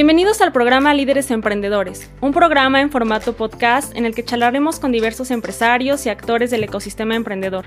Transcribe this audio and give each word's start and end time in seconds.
Bienvenidos 0.00 0.40
al 0.40 0.50
programa 0.50 0.94
Líderes 0.94 1.30
Emprendedores, 1.30 2.10
un 2.22 2.32
programa 2.32 2.80
en 2.80 2.90
formato 2.90 3.34
podcast 3.34 3.94
en 3.94 4.06
el 4.06 4.14
que 4.14 4.24
charlaremos 4.24 4.80
con 4.80 4.92
diversos 4.92 5.30
empresarios 5.30 6.06
y 6.06 6.08
actores 6.08 6.50
del 6.50 6.64
ecosistema 6.64 7.16
emprendedor, 7.16 7.66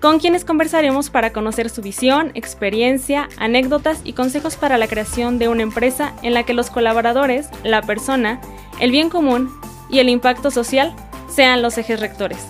con 0.00 0.18
quienes 0.18 0.44
conversaremos 0.44 1.10
para 1.10 1.32
conocer 1.32 1.70
su 1.70 1.80
visión, 1.80 2.32
experiencia, 2.34 3.28
anécdotas 3.38 4.00
y 4.02 4.14
consejos 4.14 4.56
para 4.56 4.78
la 4.78 4.88
creación 4.88 5.38
de 5.38 5.46
una 5.46 5.62
empresa 5.62 6.12
en 6.24 6.34
la 6.34 6.42
que 6.42 6.54
los 6.54 6.70
colaboradores, 6.70 7.48
la 7.62 7.82
persona, 7.82 8.40
el 8.80 8.90
bien 8.90 9.08
común 9.08 9.48
y 9.88 10.00
el 10.00 10.08
impacto 10.08 10.50
social 10.50 10.92
sean 11.28 11.62
los 11.62 11.78
ejes 11.78 12.00
rectores. 12.00 12.48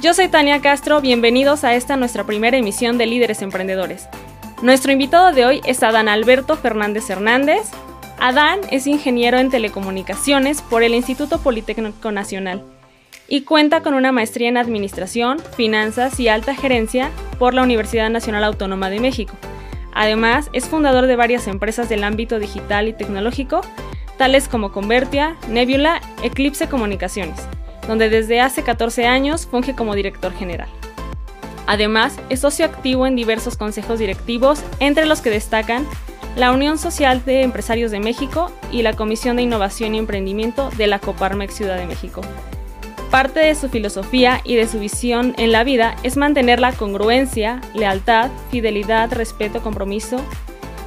Yo 0.00 0.14
soy 0.14 0.28
Tania 0.28 0.60
Castro, 0.60 1.00
bienvenidos 1.00 1.64
a 1.64 1.74
esta 1.74 1.96
nuestra 1.96 2.22
primera 2.22 2.56
emisión 2.56 2.98
de 2.98 3.06
Líderes 3.06 3.42
Emprendedores. 3.42 4.06
Nuestro 4.62 4.92
invitado 4.92 5.32
de 5.32 5.44
hoy 5.44 5.60
es 5.64 5.82
Adán 5.82 6.08
Alberto 6.08 6.54
Fernández 6.54 7.10
Hernández, 7.10 7.68
Adán 8.20 8.60
es 8.70 8.86
ingeniero 8.86 9.38
en 9.38 9.48
telecomunicaciones 9.48 10.60
por 10.60 10.82
el 10.82 10.94
Instituto 10.94 11.40
Politécnico 11.40 12.12
Nacional 12.12 12.62
y 13.28 13.42
cuenta 13.42 13.82
con 13.82 13.94
una 13.94 14.12
maestría 14.12 14.50
en 14.50 14.58
Administración, 14.58 15.38
Finanzas 15.56 16.20
y 16.20 16.28
Alta 16.28 16.54
Gerencia 16.54 17.10
por 17.38 17.54
la 17.54 17.62
Universidad 17.62 18.10
Nacional 18.10 18.44
Autónoma 18.44 18.90
de 18.90 19.00
México. 19.00 19.32
Además, 19.94 20.50
es 20.52 20.68
fundador 20.68 21.06
de 21.06 21.16
varias 21.16 21.46
empresas 21.46 21.88
del 21.88 22.04
ámbito 22.04 22.38
digital 22.38 22.88
y 22.88 22.92
tecnológico, 22.92 23.62
tales 24.18 24.48
como 24.48 24.70
Convertia, 24.70 25.38
Nebula, 25.48 26.02
Eclipse 26.22 26.68
Comunicaciones, 26.68 27.40
donde 27.88 28.10
desde 28.10 28.42
hace 28.42 28.62
14 28.62 29.06
años 29.06 29.46
funge 29.46 29.74
como 29.74 29.94
director 29.94 30.34
general. 30.34 30.68
Además, 31.66 32.18
es 32.28 32.40
socio 32.40 32.66
activo 32.66 33.06
en 33.06 33.16
diversos 33.16 33.56
consejos 33.56 33.98
directivos, 33.98 34.62
entre 34.78 35.06
los 35.06 35.22
que 35.22 35.30
destacan 35.30 35.86
la 36.36 36.52
Unión 36.52 36.78
Social 36.78 37.24
de 37.24 37.42
Empresarios 37.42 37.90
de 37.90 38.00
México 38.00 38.52
y 38.70 38.82
la 38.82 38.94
Comisión 38.94 39.36
de 39.36 39.42
Innovación 39.42 39.94
y 39.94 39.98
Emprendimiento 39.98 40.70
de 40.76 40.86
la 40.86 40.98
Coparmex 40.98 41.54
Ciudad 41.54 41.76
de 41.76 41.86
México. 41.86 42.20
Parte 43.10 43.40
de 43.40 43.56
su 43.56 43.68
filosofía 43.68 44.40
y 44.44 44.54
de 44.54 44.68
su 44.68 44.78
visión 44.78 45.34
en 45.36 45.50
la 45.50 45.64
vida 45.64 45.96
es 46.04 46.16
mantener 46.16 46.60
la 46.60 46.72
congruencia, 46.72 47.60
lealtad, 47.74 48.30
fidelidad, 48.50 49.12
respeto, 49.12 49.60
compromiso 49.62 50.20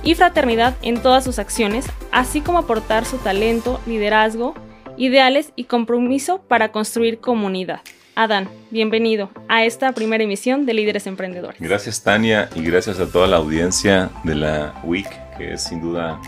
y 0.04 0.16
fraternidad 0.16 0.76
en 0.82 1.02
todas 1.02 1.26
sus 1.26 1.38
acciones, 1.38 1.86
así 2.12 2.40
como 2.40 2.60
aportar 2.60 3.06
su 3.06 3.18
talento, 3.18 3.82
liderazgo, 3.86 4.56
ideales 4.96 5.52
y 5.58 5.66
compromiso 5.66 6.42
para 6.48 6.72
construir 6.72 7.20
comunidad. 7.20 7.82
Adán, 8.16 8.48
bienvenido 8.70 9.30
a 9.50 9.66
esta 9.66 9.92
primera 9.92 10.24
emisión 10.24 10.66
de 10.66 10.76
Líderes 10.76 11.08
Emprendedores. 11.08 11.60
Gracias 11.60 12.04
Tania 12.04 12.48
y 12.56 12.62
gracias 12.62 13.00
a 13.00 13.12
toda 13.12 13.28
la 13.28 13.38
audiencia 13.38 14.12
de 14.24 14.36
la 14.36 14.76
WIC 14.84 15.23
que 15.38 15.54
es 15.54 15.64
sin 15.64 15.82
duda 15.82 16.20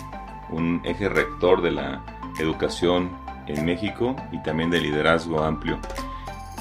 un 0.50 0.82
eje 0.84 1.10
rector 1.10 1.62
de 1.62 1.72
la 1.72 2.04
educación 2.40 3.12
en 3.48 3.66
México 3.66 4.16
y 4.32 4.42
también 4.44 4.70
de 4.70 4.82
liderazgo 4.82 5.44
amplio. 5.44 5.80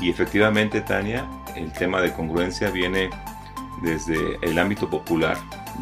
Y 0.01 0.11
efectivamente, 0.11 0.81
Tania, 0.81 1.27
el 1.57 1.73
tema 1.73 2.01
de 2.01 2.13
congruencia 2.13 2.71
viene 2.71 3.11
desde 3.83 4.39
el 4.43 4.59
ámbito 4.59 4.91
popular, 4.91 5.37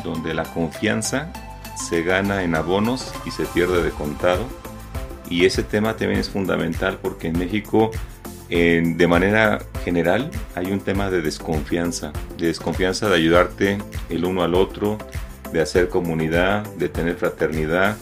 donde 0.05 0.35
la 0.35 0.45
confianza 0.45 1.33
se 1.75 2.03
gana 2.03 2.43
en 2.43 2.55
abonos 2.55 3.13
y 3.25 3.31
se 3.31 3.45
pierde 3.47 3.83
de 3.83 3.91
contado. 3.91 4.45
Y 5.29 5.47
ese 5.47 5.63
tema 5.63 5.97
también 5.97 6.21
es 6.21 6.29
fundamental 6.29 6.99
porque 7.01 7.29
en 7.29 7.39
México, 7.39 7.91
de 8.49 9.07
manera 9.09 9.61
general, 9.83 10.31
hay 10.55 10.71
un 10.71 10.81
tema 10.81 11.11
de 11.11 11.23
desconfianza, 11.23 12.13
de 12.37 12.49
desconfianza 12.49 13.09
de 13.09 13.15
ayudarte 13.15 13.79
el 14.11 14.25
uno 14.25 14.43
al 14.43 14.55
otro, 14.55 14.99
de 15.53 15.61
hacer 15.61 15.89
comunidad, 15.89 16.65
de 16.75 16.89
tener 16.89 17.17
fraternidad, 17.17 17.97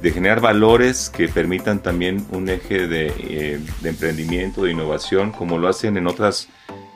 de 0.00 0.10
generar 0.12 0.40
valores 0.40 1.10
que 1.10 1.28
permitan 1.28 1.82
también 1.82 2.24
un 2.30 2.48
eje 2.48 2.86
de, 2.86 3.12
eh, 3.18 3.60
emprendimiento, 3.84 4.64
de 4.64 4.72
innovación, 4.72 5.32
como 5.32 5.58
lo 5.58 5.68
hacen 5.68 5.96
en 5.96 6.06
otras 6.06 6.48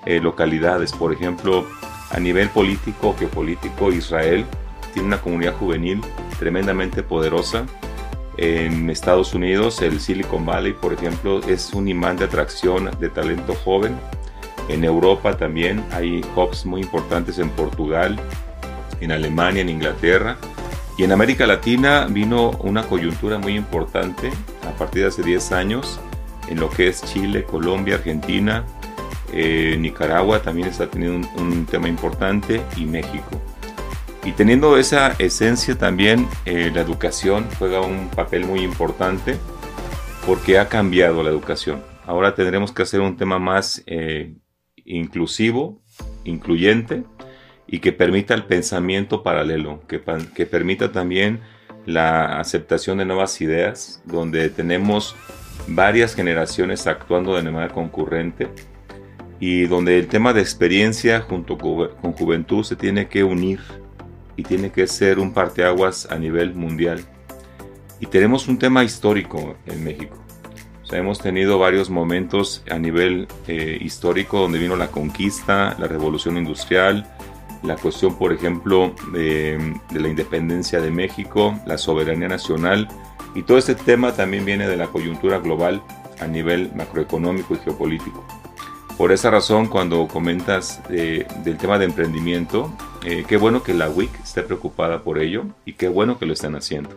eh, 0.07 0.21
localidades. 0.21 0.93
Por 0.93 1.13
ejemplo, 1.13 1.67
a 2.11 2.21
nivel 2.21 2.49
político, 2.51 3.17
que 3.19 3.27
político, 3.27 3.93
Israel 3.93 4.45
tiene 4.93 5.09
una 5.09 5.21
comunidad 5.21 5.55
juvenil 5.55 6.01
tremendamente 6.39 7.03
poderosa. 7.03 7.67
En 8.37 8.89
Estados 8.91 9.35
Unidos, 9.35 9.83
el 9.83 10.01
Silicon 10.01 10.47
Valley, 10.47 10.73
por 10.73 10.93
ejemplo, 10.93 11.41
es 11.47 11.73
un 11.75 11.89
imán 11.89 12.17
de 12.17 12.25
atracción 12.25 12.91
de 12.99 13.09
talento 13.09 13.55
joven. 13.55 13.97
En 14.69 14.85
Europa 14.85 15.37
también 15.37 15.85
hay 15.93 16.25
hubs 16.37 16.65
muy 16.65 16.81
importantes 16.81 17.39
en 17.39 17.51
Portugal, 17.51 18.19
en 19.01 19.13
Alemania, 19.13 19.63
en 19.63 19.69
Inglaterra. 19.69 20.37
Y 20.97 21.05
en 21.05 21.13
América 21.13 21.47
Latina 21.47 22.07
vino 22.09 22.51
una 22.61 22.83
coyuntura 22.83 23.39
muy 23.39 23.57
importante 23.57 24.31
a 24.69 24.77
partir 24.77 25.03
de 25.03 25.09
hace 25.09 25.23
10 25.23 25.53
años 25.53 26.01
en 26.49 26.61
lo 26.61 26.69
que 26.69 26.89
es 26.89 27.03
Chile, 27.05 27.45
Colombia, 27.45 27.95
Argentina, 27.95 28.65
eh, 29.33 29.77
Nicaragua 29.79 30.43
también 30.43 30.69
está 30.69 30.91
teniendo 30.91 31.29
un, 31.39 31.65
tema 31.67 31.89
importante 31.89 32.61
y 32.77 32.85
México. 32.85 33.41
Y 34.25 34.33
teniendo 34.33 34.77
esa 34.77 35.15
esencia 35.19 35.79
también, 35.79 36.29
eh, 36.45 36.71
la 36.75 36.81
educación 36.81 37.47
juega 37.59 37.81
un 37.81 38.09
papel 38.09 38.45
muy 38.45 38.61
importante 38.61 39.37
porque 40.27 40.59
ha 40.59 40.69
cambiado 40.69 41.23
la 41.23 41.31
educación. 41.31 41.83
Ahora 42.05 42.35
tendremos 42.35 42.73
que 42.73 42.83
hacer 42.83 43.01
un 43.01 43.17
tema 43.17 43.39
más 43.39 43.83
eh, 43.87 44.35
inclusivo, 44.85 45.81
incluyente, 46.25 47.05
y 47.73 47.79
que 47.79 47.93
permita 47.93 48.35
el 48.35 48.45
pensamiento 48.45 49.23
paralelo, 49.23 49.81
que, 49.87 50.03
que 50.35 50.45
permita 50.45 50.91
también 50.91 51.41
la 51.87 52.41
aceptación 52.41 52.99
de 52.99 53.05
nuevas 53.05 53.41
ideas, 53.41 54.03
donde 54.05 54.51
tenemos 54.51 55.15
varias 55.69 56.15
generaciones 56.15 56.89
actuando 56.89 57.37
de 57.37 57.43
manera 57.43 57.73
concurrente 57.73 58.49
y 59.39 59.67
donde 59.67 59.99
el 59.99 60.09
tema 60.09 60.33
de 60.33 60.41
experiencia 60.41 61.21
junto 61.21 61.57
con 61.57 62.13
juventud 62.13 62.65
se 62.65 62.77
tiene 62.77 63.09
que 63.09 63.23
unir 63.23 63.61
y 64.37 64.43
tiene 64.43 64.73
que 64.73 64.87
ser 64.87 65.19
un 65.19 65.33
parteaguas 65.33 66.11
a 66.11 66.19
nivel 66.19 66.55
mundial. 66.55 67.01
Y 68.01 68.07
tenemos 68.07 68.49
un 68.49 68.59
tema 68.59 68.83
histórico 68.83 69.57
en 69.67 69.85
México. 69.85 70.17
hemos 70.93 71.21
tenido 71.21 71.59
varios 71.59 71.89
momentos 71.89 72.65
a 72.69 72.77
nivel 72.77 73.29
eh, 73.47 73.79
histórico 73.81 74.41
donde 74.41 74.59
vino 74.59 74.75
la 74.75 74.89
conquista, 74.89 75.77
la 75.79 75.87
revolución 75.87 76.37
industrial, 76.37 77.07
la 77.63 77.77
cuestión, 77.77 78.17
por 78.17 78.33
ejemplo, 78.33 78.95
de, 79.13 79.77
la 79.93 80.09
independencia 80.09 80.81
de 80.81 80.91
México, 80.91 81.59
la 81.67 81.79
soberanía 81.79 82.29
nacional, 82.29 82.89
y 83.35 83.43
todo 83.43 83.59
este 83.59 83.75
tema 83.75 84.13
también 84.13 84.45
viene 84.45 84.67
de 84.67 84.77
la 84.77 84.87
coyuntura 84.87 85.39
global 85.39 85.83
a 86.21 86.27
nivel 86.27 86.73
macroeconómico 86.75 87.55
y 87.55 87.59
geopolítico. 87.59 88.25
Por 88.97 89.13
esa 89.13 89.31
razón, 89.31 89.67
cuando 89.67 90.07
comentas 90.09 90.83
del 90.89 91.57
tema 91.59 91.79
de 91.79 91.87
emprendimiento, 91.87 92.71
eh, 93.05 93.25
qué 93.27 93.39
bueno 93.39 93.63
que 93.63 93.73
la 93.73 93.89
WIC 93.89 94.11
esté 94.23 94.43
preocupada 94.43 95.03
por 95.03 95.19
ello 95.19 95.45
y 95.65 95.73
qué 95.75 95.89
bueno 95.89 96.19
que 96.19 96.27
lo 96.27 96.35
estén 96.35 96.55
haciendo. 96.55 96.91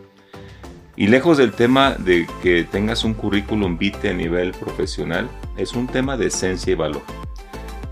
Y 0.96 1.06
lejos 1.08 1.38
del 1.38 1.52
tema 1.52 1.92
de 1.92 2.26
que 2.42 2.64
tengas 2.64 3.04
un 3.04 3.14
currículum 3.14 3.78
vitae 3.78 4.10
a 4.10 4.14
nivel 4.14 4.52
profesional, 4.52 5.28
es 5.56 5.72
un 5.72 5.86
tema 5.86 6.16
de 6.16 6.26
esencia 6.26 6.72
y 6.72 6.76
valor. 6.76 7.02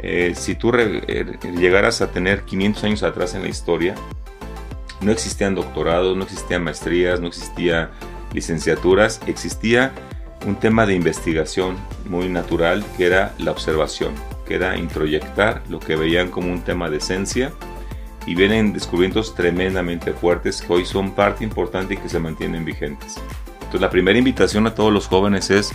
Eh, 0.02 0.34
si 0.36 0.56
tú 0.56 0.72
eh, 0.74 1.38
llegaras 1.56 2.02
a 2.02 2.10
tener 2.10 2.42
500 2.42 2.84
años 2.84 3.02
atrás 3.04 3.34
en 3.34 3.42
la 3.42 3.48
historia, 3.48 3.94
no 5.00 5.12
existían 5.12 5.54
doctorados, 5.54 6.16
no 6.16 6.24
existían 6.24 6.64
maestrías, 6.64 7.20
no 7.20 7.28
existían 7.28 7.90
licenciaturas, 8.32 9.20
existía 9.26 9.92
un 10.46 10.56
tema 10.56 10.86
de 10.86 10.94
investigación 10.94 11.76
muy 12.08 12.28
natural 12.28 12.84
que 12.96 13.06
era 13.06 13.32
la 13.38 13.52
observación, 13.52 14.14
que 14.46 14.56
era 14.56 14.76
introyectar 14.76 15.62
lo 15.68 15.78
que 15.78 15.96
veían 15.96 16.30
como 16.30 16.52
un 16.52 16.62
tema 16.62 16.90
de 16.90 16.96
esencia 16.96 17.52
y 18.26 18.34
vienen 18.34 18.72
descubrimientos 18.72 19.34
tremendamente 19.34 20.12
fuertes 20.12 20.62
que 20.62 20.72
hoy 20.72 20.84
son 20.84 21.12
parte 21.12 21.44
importante 21.44 21.94
y 21.94 21.96
que 21.96 22.08
se 22.08 22.18
mantienen 22.18 22.64
vigentes. 22.64 23.16
Entonces 23.54 23.80
la 23.80 23.90
primera 23.90 24.18
invitación 24.18 24.66
a 24.66 24.74
todos 24.74 24.92
los 24.92 25.06
jóvenes 25.06 25.50
es 25.50 25.72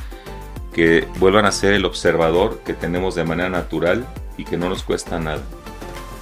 que 0.77 1.07
vuelvan 1.17 1.45
a 1.45 1.51
ser 1.51 1.73
el 1.73 1.85
observador 1.85 2.61
que 2.63 2.75
tenemos 2.75 3.15
de 3.15 3.23
manera 3.23 3.49
natural 3.49 4.05
y 4.37 4.45
que 4.45 4.57
no 4.57 4.69
nos 4.69 4.83
cuesta 4.83 5.19
nada. 5.19 5.41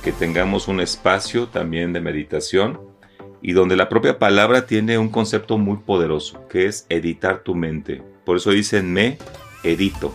Que 0.01 0.13
tengamos 0.13 0.69
un 0.69 0.79
espacio 0.79 1.49
también 1.49 1.91
de 1.91 1.99
meditación 1.99 2.79
y 3.41 3.51
donde 3.51 3.75
la 3.75 3.89
propia 3.89 4.17
palabra 4.17 4.65
tiene 4.65 4.97
un 4.97 5.09
concepto 5.09 5.57
muy 5.57 5.79
poderoso, 5.79 6.47
que 6.47 6.67
es 6.67 6.85
editar 6.87 7.39
tu 7.39 7.53
mente. 7.53 8.01
Por 8.23 8.37
eso 8.37 8.51
dicen 8.51 8.93
me 8.93 9.17
edito. 9.63 10.13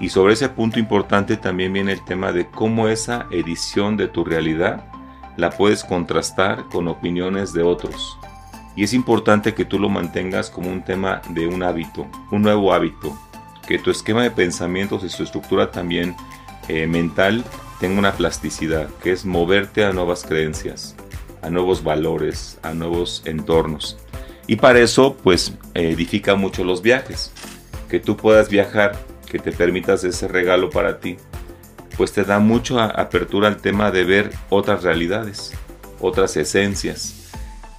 Y 0.00 0.08
sobre 0.08 0.32
ese 0.32 0.48
punto 0.48 0.80
importante 0.80 1.36
también 1.36 1.72
viene 1.72 1.92
el 1.92 2.04
tema 2.04 2.32
de 2.32 2.50
cómo 2.50 2.88
esa 2.88 3.28
edición 3.30 3.96
de 3.96 4.08
tu 4.08 4.24
realidad 4.24 4.84
la 5.36 5.50
puedes 5.50 5.84
contrastar 5.84 6.64
con 6.72 6.88
opiniones 6.88 7.52
de 7.52 7.62
otros. 7.62 8.18
Y 8.74 8.82
es 8.82 8.94
importante 8.94 9.54
que 9.54 9.64
tú 9.64 9.78
lo 9.78 9.88
mantengas 9.88 10.50
como 10.50 10.72
un 10.72 10.82
tema 10.82 11.22
de 11.28 11.46
un 11.46 11.62
hábito, 11.62 12.08
un 12.32 12.42
nuevo 12.42 12.72
hábito, 12.72 13.16
que 13.66 13.78
tu 13.78 13.90
esquema 13.90 14.22
de 14.22 14.30
pensamientos 14.30 15.04
y 15.04 15.08
su 15.08 15.22
estructura 15.22 15.70
también 15.70 16.14
eh, 16.68 16.86
mental 16.86 17.44
tenga 17.80 17.98
una 17.98 18.12
plasticidad, 18.12 18.88
que 19.02 19.12
es 19.12 19.24
moverte 19.24 19.84
a 19.84 19.92
nuevas 19.92 20.24
creencias, 20.24 20.94
a 21.42 21.50
nuevos 21.50 21.82
valores, 21.82 22.58
a 22.62 22.72
nuevos 22.72 23.22
entornos. 23.24 23.98
Y 24.46 24.56
para 24.56 24.80
eso, 24.80 25.16
pues, 25.22 25.54
edifica 25.74 26.34
mucho 26.34 26.64
los 26.64 26.82
viajes. 26.82 27.32
Que 27.88 28.00
tú 28.00 28.16
puedas 28.16 28.48
viajar, 28.48 28.98
que 29.30 29.38
te 29.38 29.52
permitas 29.52 30.04
ese 30.04 30.28
regalo 30.28 30.70
para 30.70 31.00
ti, 31.00 31.16
pues 31.96 32.12
te 32.12 32.24
da 32.24 32.38
mucha 32.38 32.86
apertura 32.86 33.48
al 33.48 33.58
tema 33.58 33.90
de 33.90 34.04
ver 34.04 34.30
otras 34.50 34.82
realidades, 34.82 35.52
otras 36.00 36.36
esencias. 36.36 37.30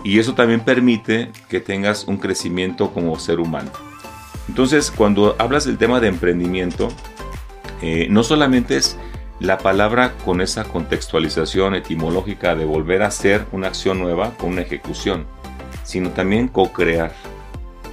Y 0.04 0.20
eso 0.20 0.36
también 0.36 0.62
permite 0.62 1.32
que 1.50 1.60
tengas 1.60 2.06
un 2.06 2.18
crecimiento 2.18 2.92
como 2.92 3.20
ser 3.20 3.40
humano. 3.40 3.72
Entonces, 4.48 4.92
cuando 4.92 5.36
hablas 5.40 5.66
del 5.66 5.78
tema 5.78 6.00
de 6.00 6.08
emprendimiento, 6.08 6.90
eh, 7.82 8.08
no 8.10 8.24
solamente 8.24 8.78
es 8.78 8.98
la 9.40 9.58
palabra 9.58 10.14
con 10.24 10.40
esa 10.40 10.64
contextualización 10.64 11.76
etimológica 11.76 12.56
de 12.56 12.66
volver 12.66 13.04
a 13.04 13.08
hacer 13.08 13.46
una 13.52 13.68
acción 13.68 14.00
nueva 14.00 14.32
con 14.38 14.52
una 14.52 14.62
ejecución, 14.62 15.26
sino 15.84 16.12
también 16.12 16.48
co-crear. 16.48 17.14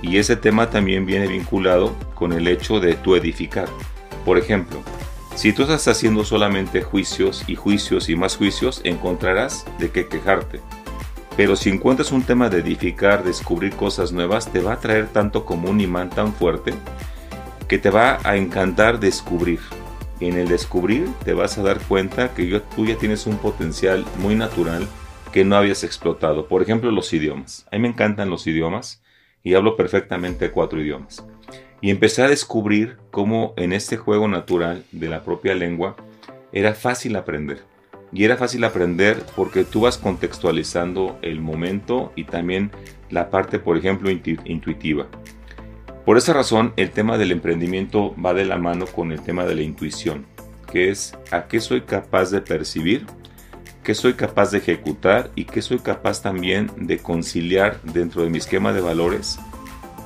Y 0.02 0.18
ese 0.18 0.36
tema 0.36 0.70
también 0.70 1.06
viene 1.06 1.26
vinculado 1.26 1.94
con 2.14 2.32
el 2.32 2.46
hecho 2.48 2.80
de 2.80 2.94
tu 2.94 3.16
edificar. 3.16 3.68
Por 4.24 4.38
ejemplo, 4.38 4.82
si 5.34 5.52
tú 5.52 5.62
estás 5.62 5.88
haciendo 5.88 6.24
solamente 6.24 6.82
juicios 6.82 7.44
y 7.46 7.56
juicios 7.56 8.08
y 8.08 8.16
más 8.16 8.36
juicios, 8.36 8.80
encontrarás 8.84 9.64
de 9.78 9.90
qué 9.90 10.06
quejarte. 10.06 10.60
Pero 11.36 11.56
si 11.56 11.70
encuentras 11.70 12.12
un 12.12 12.22
tema 12.22 12.50
de 12.50 12.58
edificar, 12.58 13.24
descubrir 13.24 13.74
cosas 13.74 14.12
nuevas, 14.12 14.52
te 14.52 14.60
va 14.60 14.74
a 14.74 14.80
traer 14.80 15.08
tanto 15.08 15.44
como 15.44 15.70
un 15.70 15.80
imán 15.80 16.10
tan 16.10 16.32
fuerte 16.34 16.74
que 17.68 17.78
te 17.78 17.90
va 17.90 18.18
a 18.24 18.36
encantar 18.36 19.00
descubrir. 19.00 19.60
Y 20.20 20.26
en 20.26 20.38
el 20.38 20.48
descubrir 20.48 21.08
te 21.24 21.32
vas 21.32 21.56
a 21.56 21.62
dar 21.62 21.80
cuenta 21.80 22.34
que 22.34 22.60
tú 22.76 22.84
ya 22.84 22.96
tienes 22.96 23.26
un 23.26 23.38
potencial 23.38 24.04
muy 24.18 24.34
natural 24.34 24.86
que 25.32 25.44
no 25.44 25.56
habías 25.56 25.82
explotado. 25.84 26.46
Por 26.46 26.62
ejemplo, 26.62 26.90
los 26.90 27.12
idiomas. 27.12 27.66
A 27.72 27.76
mí 27.76 27.82
me 27.82 27.88
encantan 27.88 28.28
los 28.28 28.46
idiomas 28.46 29.02
y 29.42 29.54
hablo 29.54 29.74
perfectamente 29.74 30.50
cuatro 30.50 30.80
idiomas. 30.80 31.24
Y 31.80 31.90
empecé 31.90 32.22
a 32.22 32.28
descubrir 32.28 32.98
cómo 33.10 33.54
en 33.56 33.72
este 33.72 33.96
juego 33.96 34.28
natural 34.28 34.84
de 34.92 35.08
la 35.08 35.24
propia 35.24 35.54
lengua 35.54 35.96
era 36.52 36.74
fácil 36.74 37.16
aprender. 37.16 37.71
Y 38.12 38.24
era 38.24 38.36
fácil 38.36 38.64
aprender 38.64 39.24
porque 39.34 39.64
tú 39.64 39.82
vas 39.82 39.96
contextualizando 39.96 41.18
el 41.22 41.40
momento 41.40 42.12
y 42.14 42.24
también 42.24 42.70
la 43.10 43.30
parte, 43.30 43.58
por 43.58 43.76
ejemplo, 43.76 44.10
intuitiva. 44.10 45.06
Por 46.04 46.18
esa 46.18 46.32
razón, 46.32 46.72
el 46.76 46.90
tema 46.90 47.16
del 47.16 47.32
emprendimiento 47.32 48.14
va 48.22 48.34
de 48.34 48.44
la 48.44 48.58
mano 48.58 48.86
con 48.86 49.12
el 49.12 49.22
tema 49.22 49.44
de 49.44 49.54
la 49.54 49.62
intuición, 49.62 50.26
que 50.70 50.90
es 50.90 51.16
a 51.30 51.46
qué 51.46 51.60
soy 51.60 51.82
capaz 51.82 52.30
de 52.30 52.40
percibir, 52.40 53.06
qué 53.82 53.94
soy 53.94 54.14
capaz 54.14 54.50
de 54.50 54.58
ejecutar 54.58 55.30
y 55.36 55.44
qué 55.44 55.62
soy 55.62 55.78
capaz 55.78 56.22
también 56.22 56.70
de 56.76 56.98
conciliar 56.98 57.80
dentro 57.82 58.22
de 58.22 58.30
mi 58.30 58.38
esquema 58.38 58.72
de 58.72 58.80
valores 58.80 59.38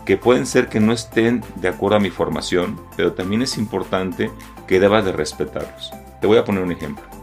que 0.06 0.16
pueden 0.16 0.46
ser 0.46 0.68
que 0.68 0.80
no 0.80 0.92
estén 0.92 1.42
de 1.56 1.68
acuerdo 1.68 1.96
a 1.96 2.00
mi 2.00 2.10
formación, 2.10 2.80
pero 2.96 3.12
también 3.12 3.42
es 3.42 3.58
importante 3.58 4.30
que 4.68 4.78
debas 4.78 5.04
de 5.04 5.12
respetarlos. 5.12 5.92
Te 6.20 6.28
voy 6.28 6.38
a 6.38 6.44
poner 6.44 6.62
un 6.62 6.72
ejemplo. 6.72 7.15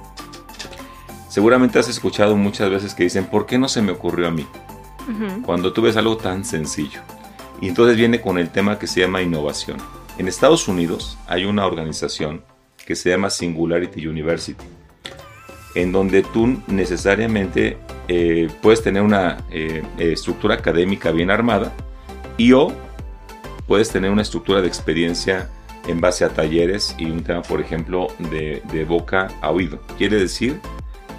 Seguramente 1.34 1.80
has 1.80 1.90
escuchado 1.90 2.38
muchas 2.38 2.70
veces 2.70 2.94
que 2.94 3.06
dicen, 3.06 3.26
¿por 3.26 3.48
qué 3.48 3.58
no 3.58 3.68
se 3.68 3.82
me 3.82 3.92
ocurrió 3.92 4.28
a 4.28 4.32
mí? 4.32 4.46
Cuando 5.44 5.74
tú 5.74 5.82
ves 5.82 5.98
algo 5.98 6.16
tan 6.16 6.46
sencillo. 6.46 7.02
Y 7.60 7.70
entonces 7.70 7.98
viene 7.98 8.22
con 8.22 8.38
el 8.38 8.52
tema 8.52 8.78
que 8.78 8.86
se 8.86 9.00
llama 9.00 9.24
innovación. 9.24 9.78
En 10.20 10.28
Estados 10.28 10.68
Unidos 10.68 11.18
hay 11.26 11.46
una 11.46 11.66
organización 11.66 12.44
que 12.86 12.96
se 12.96 13.10
llama 13.10 13.32
Singularity 13.32 14.06
University, 14.06 14.64
en 15.74 15.92
donde 15.92 16.22
tú 16.22 16.62
necesariamente 16.68 17.80
eh, 18.08 18.48
puedes 18.62 18.84
tener 18.84 19.02
una 19.02 19.44
eh, 19.50 19.82
estructura 19.98 20.54
académica 20.54 21.10
bien 21.10 21.32
armada, 21.32 21.74
y 22.38 22.52
o 22.52 22.72
puedes 23.66 23.90
tener 23.90 24.12
una 24.12 24.22
estructura 24.22 24.62
de 24.62 24.68
experiencia 24.68 25.50
en 25.88 26.00
base 26.00 26.26
a 26.26 26.30
talleres 26.30 26.96
y 27.00 27.06
un 27.06 27.24
tema, 27.24 27.42
por 27.42 27.60
ejemplo, 27.60 28.10
de, 28.20 28.86
boca 28.88 29.30
a 29.42 29.50
oído. 29.50 29.82
Quiere 29.98 30.18
decir, 30.18 30.60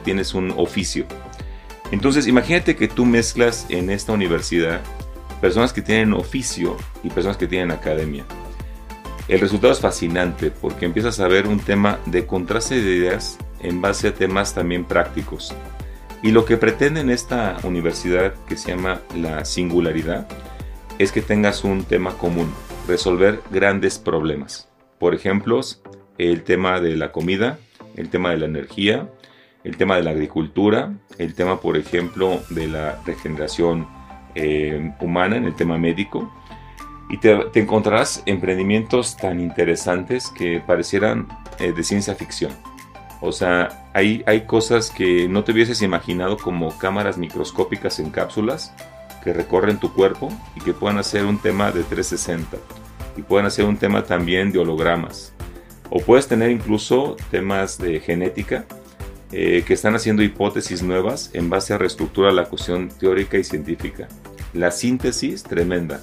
tienes 0.05 0.35
un 0.35 0.53
oficio. 0.57 1.07
Entonces, 1.91 2.27
imagínate 2.27 2.77
que 2.77 2.89
tú 2.89 3.05
mezclas 3.05 3.67
en 3.69 3.91
esta 3.91 4.13
universidad 4.13 4.81
personas 5.41 5.73
que 5.73 5.83
tienen 5.83 6.15
oficio 6.15 6.77
y 7.03 7.11
personas 7.11 7.37
que 7.37 7.47
tienen 7.47 7.71
academia. 7.71 8.25
El 9.29 9.41
resultado 9.41 9.73
es 9.73 9.81
fascinante 9.81 10.51
porque 10.51 10.85
empiezas 10.85 11.19
a 11.21 11.29
ver 11.29 11.47
un 11.47 11.59
tema 11.59 11.99
de 12.07 12.27
contraste 12.27 12.81
de 12.81 12.95
ideas 12.95 13.39
en 13.61 13.81
base 13.81 14.09
a 14.09 14.15
temas 14.15 14.55
también 14.55 14.85
prácticos. 14.85 15.55
Y 16.23 16.31
lo 16.31 16.45
que 16.45 16.57
pretende 16.57 17.01
en 17.01 17.11
esta 17.11 17.57
universidad 17.65 18.35
que 18.47 18.57
se 18.57 18.71
llama 18.71 19.01
la 19.15 19.45
singularidad 19.45 20.27
es 20.99 21.13
que 21.13 21.23
tengas 21.23 21.65
un 21.65 21.85
tema 21.85 22.17
común, 22.17 22.53
resolver 22.89 23.41
grandes 23.51 23.99
problemas. 23.99 24.69
Por 24.99 25.15
ejemplo, 25.15 25.61
el 26.19 26.43
tema 26.43 26.81
de 26.81 26.97
la 26.97 27.13
comida, 27.13 27.59
el 27.97 28.09
tema 28.09 28.31
de 28.31 28.39
la 28.39 28.47
energía, 28.47 29.09
el 29.65 29.77
tema 29.79 29.97
de 29.97 30.03
la 30.03 30.11
agricultura, 30.11 30.93
el 31.19 31.35
tema, 31.35 31.61
por 31.61 31.77
ejemplo, 31.77 32.43
de 32.51 32.69
la 32.69 33.01
regeneración 33.05 33.89
eh, 34.35 34.93
humana, 35.01 35.37
en 35.37 35.45
el 35.45 35.55
tema 35.55 35.79
médico. 35.79 36.31
Y 37.11 37.19
te, 37.19 37.37
encontrarás 37.55 38.23
emprendimientos 38.27 39.17
tan 39.17 39.41
interesantes 39.41 40.29
que 40.29 40.61
parecieran 40.61 41.29
eh, 41.59 41.73
de 41.73 41.83
ciencia 41.83 42.15
ficción. 42.15 42.53
O 43.21 43.33
sea, 43.33 43.89
hay, 43.95 44.23
hay 44.27 44.43
cosas 44.43 44.91
que 44.91 45.29
no 45.29 45.45
te 45.45 45.53
hubieses 45.53 45.81
imaginado 45.81 46.37
como 46.37 46.77
cámaras 46.77 47.17
microscópicas 47.17 47.99
en 47.99 48.11
cápsulas 48.11 48.75
que 49.23 49.33
recorren 49.33 49.79
tu 49.79 49.93
cuerpo 49.95 50.29
y 50.55 50.61
que 50.61 50.75
puedan 50.75 50.99
hacer 50.99 51.25
un 51.25 51.39
tema 51.39 51.73
de 51.73 51.83
360 51.85 52.59
y 53.17 53.23
puedan 53.23 53.47
hacer 53.47 53.65
un 53.65 53.79
tema 53.79 54.05
también 54.05 54.53
de 54.53 54.59
hologramas. 54.59 55.33
O 55.89 56.01
puedes 56.01 56.29
tener 56.29 56.51
incluso 56.51 57.17
temas 57.31 57.79
de 57.79 58.01
genética 58.01 58.67
eh, 59.37 59.65
que 59.67 59.75
están 59.75 59.97
haciendo 59.97 60.23
hipótesis 60.23 60.81
nuevas 60.81 61.31
en 61.33 61.51
base 61.51 61.75
a 61.75 61.79
reestructurar 61.79 62.33
la 62.33 62.45
cuestión 62.45 62.89
teórica 62.89 63.37
y 63.37 63.43
científica. 63.43 64.07
La 64.53 64.71
síntesis 64.71 65.43
tremenda. 65.43 66.01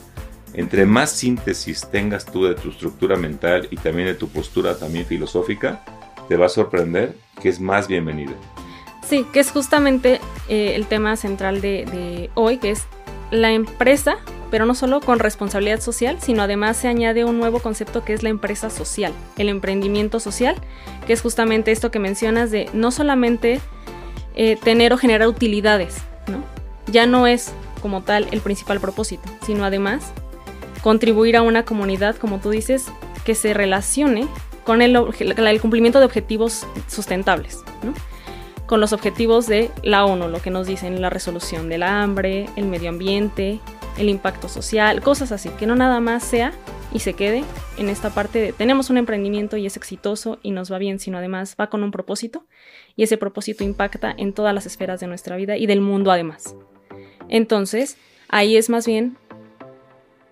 Entre 0.54 0.86
más 0.86 1.12
síntesis 1.12 1.88
tengas 1.90 2.26
tú 2.26 2.44
de 2.44 2.56
tu 2.56 2.71
estructura 2.71 3.16
mental 3.16 3.69
y 3.71 3.78
también 3.78 4.09
de 4.09 4.16
tu 4.16 4.28
postura 4.28 4.78
también 4.78 5.06
filosófica, 5.06 5.81
te 6.28 6.35
va 6.35 6.47
a 6.47 6.50
sorprender 6.50 7.16
que 7.42 7.47
es 7.47 7.61
más 7.61 7.88
bienvenida. 7.88 8.33
Sí, 9.07 9.26
que 9.31 9.40
es 9.40 9.50
justamente 9.52 10.19
eh, 10.50 10.76
el 10.76 10.88
tema 10.88 11.16
central 11.16 11.61
de 11.61 12.30
hoy, 12.33 12.57
que 12.57 12.71
es 12.71 12.83
la 13.31 13.54
empresa, 13.54 14.18
pero 14.51 14.65
no 14.65 14.75
solo 14.75 14.99
con 14.99 15.17
responsabilidad 15.17 15.79
social, 15.79 16.17
sino 16.21 16.43
además 16.43 16.77
se 16.77 16.89
añade 16.89 17.25
un 17.25 17.39
nuevo 17.39 17.59
concepto 17.59 18.03
que 18.03 18.13
es 18.13 18.21
la 18.21 18.29
empresa 18.29 18.69
social, 18.69 19.13
el 19.37 19.49
emprendimiento 19.49 20.19
social, 20.19 20.55
que 21.07 21.13
es 21.13 21.21
justamente 21.21 21.71
esto 21.71 21.89
que 21.89 21.99
mencionas 21.99 22.51
de 22.51 22.69
no 22.73 22.91
solamente 22.91 23.61
eh, 24.35 24.57
tener 24.61 24.93
o 24.93 24.97
generar 24.97 25.27
utilidades, 25.27 25.97
¿no? 26.27 26.43
Ya 26.91 27.05
no 27.05 27.25
es 27.25 27.53
como 27.81 28.01
tal 28.01 28.27
el 28.31 28.41
principal 28.41 28.79
propósito, 28.79 29.23
sino 29.45 29.63
además 29.63 30.11
contribuir 30.83 31.37
a 31.37 31.41
una 31.41 31.63
comunidad, 31.63 32.17
como 32.17 32.39
tú 32.39 32.49
dices, 32.49 32.85
que 33.23 33.35
se 33.35 33.53
relacione 33.53 34.27
con 34.65 34.81
el, 34.81 34.95
el 34.95 35.61
cumplimiento 35.61 35.99
de 35.99 36.05
objetivos 36.05 36.67
sustentables, 36.87 37.59
¿no? 37.83 37.93
con 38.71 38.79
los 38.79 38.93
objetivos 38.93 39.47
de 39.47 39.69
la 39.83 40.05
ONU, 40.05 40.29
lo 40.29 40.41
que 40.41 40.49
nos 40.49 40.65
dicen 40.65 41.01
la 41.01 41.09
resolución 41.09 41.67
del 41.67 41.83
hambre, 41.83 42.47
el 42.55 42.67
medio 42.67 42.89
ambiente, 42.89 43.59
el 43.98 44.10
impacto 44.10 44.48
social, 44.48 45.02
cosas 45.02 45.31
así, 45.31 45.50
que 45.50 45.66
no 45.66 45.76
nada 45.76 46.00
más 46.00 46.24
sea 46.24 46.54
y 46.94 47.00
se 47.00 47.14
quede 47.14 47.44
en 47.78 47.90
esta 47.90 48.10
parte 48.10 48.40
de 48.40 48.54
tenemos 48.54 48.90
un 48.90 48.98
emprendimiento 48.98 49.57
y 49.57 49.66
es 49.66 49.78
exitoso 49.78 50.40
y 50.44 50.52
nos 50.52 50.71
va 50.71 50.78
bien, 50.78 51.00
sino 51.00 51.18
además 51.18 51.56
va 51.60 51.69
con 51.69 51.83
un 51.83 51.92
propósito 51.92 52.45
y 52.95 53.04
ese 53.04 53.18
propósito 53.18 53.64
impacta 53.64 54.14
en 54.18 54.33
todas 54.33 54.54
las 54.54 54.66
esferas 54.66 55.00
de 55.00 55.07
nuestra 55.07 55.36
vida 55.36 55.57
y 55.57 55.66
del 55.66 55.81
mundo 55.81 56.12
además. 56.12 56.56
Entonces, 57.30 57.98
ahí 58.28 58.57
es 58.57 58.69
más 58.69 58.86
bien 58.86 59.18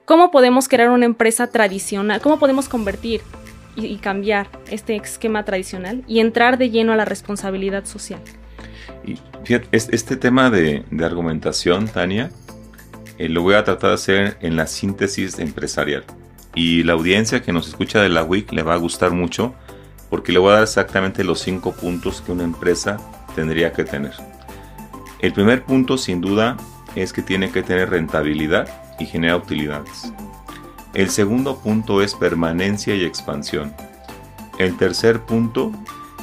cómo 0.05 0.31
podemos 0.31 0.67
crear 0.67 0.89
una 0.89 1.05
empresa 1.05 1.47
tradicional, 1.47 2.19
cómo 2.21 2.39
podemos 2.39 2.67
convertir 2.67 3.21
y, 3.75 3.97
cambiar 3.97 4.49
este 4.69 4.95
esquema 4.95 5.45
tradicional 5.45 6.03
y 6.07 6.19
entrar 6.19 6.57
de 6.57 6.69
lleno 6.69 6.93
a 6.93 6.95
la 6.95 7.05
responsabilidad 7.05 7.85
social. 7.85 8.19
Y 9.05 9.19
este 9.71 10.17
tema 10.17 10.49
de, 10.49 10.83
argumentación, 11.01 11.87
Tania, 11.87 12.31
eh, 13.19 13.29
lo 13.29 13.41
voy 13.41 13.55
a 13.55 13.63
tratar 13.65 13.89
de 13.89 13.95
hacer 13.95 14.37
en 14.41 14.55
la 14.55 14.65
síntesis 14.65 15.37
empresarial. 15.39 16.05
Y 16.55 16.83
la 16.83 16.93
audiencia 16.93 17.41
que 17.43 17.51
nos 17.51 17.67
escucha 17.67 18.01
de 18.01 18.09
la 18.09 18.23
WIC 18.23 18.53
le 18.53 18.63
va 18.63 18.73
a 18.73 18.77
gustar 18.77 19.11
mucho 19.11 19.53
porque 20.09 20.31
le 20.31 20.39
voy 20.39 20.51
a 20.51 20.55
dar 20.55 20.63
exactamente 20.63 21.23
los 21.23 21.41
cinco 21.41 21.73
puntos 21.73 22.21
que 22.21 22.31
una 22.31 22.43
empresa 22.43 22.97
tendría 23.35 23.73
que 23.73 23.83
tener. 23.83 24.13
El 25.19 25.33
primer 25.33 25.65
punto, 25.65 25.97
sin 25.97 26.21
duda, 26.21 26.55
es 26.95 27.11
que 27.11 27.21
tiene 27.21 27.51
que 27.51 27.61
tener 27.61 27.89
rentabilidad 27.89 28.67
y 28.99 29.05
generar 29.05 29.37
utilidades. 29.37 30.13
El 30.93 31.09
segundo 31.09 31.59
punto 31.59 32.01
es 32.01 32.15
permanencia 32.15 32.95
y 32.95 33.03
expansión. 33.03 33.73
El 34.57 34.77
tercer 34.77 35.21
punto 35.21 35.71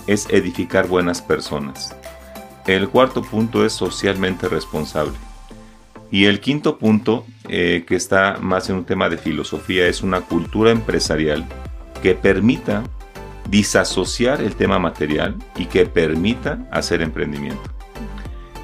es 0.07 0.29
edificar 0.31 0.89
buenas 0.89 1.21
personas. 1.21 1.95
El 2.67 2.89
cuarto 2.89 3.23
punto 3.23 3.65
es 3.65 3.75
socialmente 3.75 4.49
responsable. 4.49 5.26
Y 6.11 6.27
el 6.27 6.41
quinto 6.41 6.79
punto 6.79 7.27
eh, 7.49 7.85
que 7.87 7.97
está 7.97 8.39
más 8.41 8.71
en 8.71 8.77
un 8.77 8.85
tema 8.85 9.09
de 9.09 9.19
filosofía 9.19 9.87
es 9.87 10.03
una 10.03 10.21
cultura 10.21 10.71
empresarial 10.71 11.45
que 12.03 12.15
permita 12.15 12.85
disasociar 13.49 14.41
el 14.41 14.55
tema 14.55 14.79
material 14.79 15.37
y 15.57 15.67
que 15.67 15.87
permita 15.87 16.67
hacer 16.71 17.03
emprendimiento. 17.03 17.63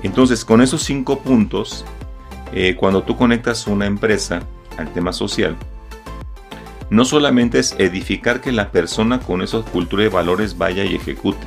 Entonces, 0.03 0.45
con 0.45 0.61
esos 0.61 0.83
cinco 0.83 1.21
puntos, 1.21 1.85
eh, 2.53 2.77
cuando 2.77 3.03
tú 3.03 3.17
conectas 3.17 3.67
una 3.67 3.87
empresa 3.87 4.43
al 4.77 4.93
tema 4.93 5.13
social, 5.13 5.57
no 6.91 7.05
solamente 7.05 7.59
es 7.59 7.75
edificar 7.79 8.41
que 8.41 8.53
la 8.53 8.71
persona 8.71 9.21
con 9.21 9.43
esa 9.43 9.63
cultura 9.63 10.05
y 10.05 10.09
valores 10.09 10.59
vaya 10.59 10.85
y 10.85 10.95
ejecute, 10.95 11.47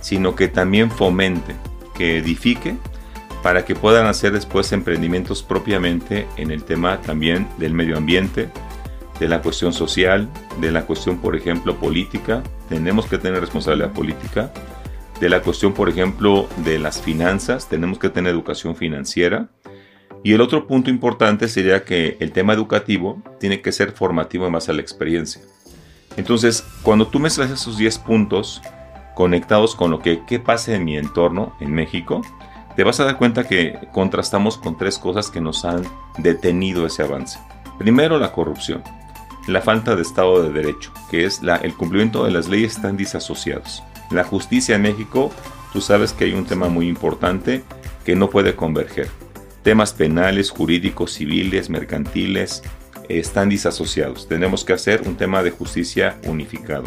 sino 0.00 0.34
que 0.34 0.48
también 0.48 0.90
fomente, 0.90 1.54
que 1.96 2.18
edifique 2.18 2.76
para 3.46 3.64
que 3.64 3.76
puedan 3.76 4.06
hacer 4.06 4.32
después 4.32 4.72
emprendimientos 4.72 5.44
propiamente 5.44 6.26
en 6.36 6.50
el 6.50 6.64
tema 6.64 7.00
también 7.00 7.46
del 7.58 7.74
medio 7.74 7.96
ambiente, 7.96 8.48
de 9.20 9.28
la 9.28 9.40
cuestión 9.40 9.72
social, 9.72 10.28
de 10.60 10.72
la 10.72 10.84
cuestión, 10.84 11.18
por 11.18 11.36
ejemplo, 11.36 11.76
política, 11.76 12.42
tenemos 12.68 13.06
que 13.06 13.18
tener 13.18 13.38
responsabilidad 13.38 13.92
política, 13.92 14.52
de 15.20 15.28
la 15.28 15.42
cuestión, 15.42 15.74
por 15.74 15.88
ejemplo, 15.88 16.48
de 16.64 16.80
las 16.80 17.00
finanzas, 17.00 17.68
tenemos 17.68 18.00
que 18.00 18.08
tener 18.08 18.32
educación 18.32 18.74
financiera. 18.74 19.48
Y 20.24 20.32
el 20.32 20.40
otro 20.40 20.66
punto 20.66 20.90
importante 20.90 21.46
sería 21.46 21.84
que 21.84 22.16
el 22.18 22.32
tema 22.32 22.52
educativo 22.52 23.22
tiene 23.38 23.60
que 23.60 23.70
ser 23.70 23.92
formativo 23.92 24.48
en 24.48 24.54
base 24.54 24.72
a 24.72 24.74
la 24.74 24.80
experiencia. 24.80 25.40
Entonces, 26.16 26.64
cuando 26.82 27.06
tú 27.06 27.20
mezclas 27.20 27.52
esos 27.52 27.78
10 27.78 27.98
puntos 27.98 28.60
conectados 29.14 29.76
con 29.76 29.92
lo 29.92 30.00
que 30.00 30.22
qué 30.26 30.40
pasa 30.40 30.74
en 30.74 30.84
mi 30.84 30.98
entorno 30.98 31.56
en 31.60 31.72
México, 31.72 32.22
te 32.76 32.84
vas 32.84 33.00
a 33.00 33.04
dar 33.04 33.18
cuenta 33.18 33.48
que 33.48 33.88
contrastamos 33.92 34.58
con 34.58 34.76
tres 34.76 34.98
cosas 34.98 35.30
que 35.30 35.40
nos 35.40 35.64
han 35.64 35.82
detenido 36.18 36.86
ese 36.86 37.02
avance. 37.02 37.38
Primero, 37.78 38.18
la 38.18 38.32
corrupción 38.32 38.82
la 39.46 39.62
falta 39.62 39.94
de 39.94 40.02
Estado 40.02 40.42
de 40.42 40.52
Derecho, 40.52 40.92
que 41.10 41.24
es 41.24 41.40
el 41.62 41.74
cumplimiento 41.74 42.24
de 42.24 42.32
las 42.32 42.48
leyes 42.48 42.76
están 42.76 42.96
disasociados. 42.96 43.82
La 44.10 44.24
justicia 44.24 44.74
en 44.74 44.82
México, 44.82 45.30
tú 45.72 45.80
sabes 45.80 46.12
que 46.12 46.24
hay 46.24 46.32
un 46.32 46.46
tema 46.46 46.68
muy 46.68 46.88
importante 46.88 47.62
que 48.04 48.16
no 48.16 48.28
puede 48.28 48.56
converger. 48.56 49.08
Temas 49.62 49.92
penales, 49.92 50.50
jurídicos, 50.50 51.12
civiles, 51.12 51.70
mercantiles, 51.70 52.62
están 53.08 53.48
disasociados. 53.48 54.28
Tenemos 54.28 54.64
que 54.64 54.72
hacer 54.72 55.02
un 55.06 55.16
tema 55.16 55.42
de 55.42 55.50
justicia 55.50 56.18
unificado. 56.26 56.84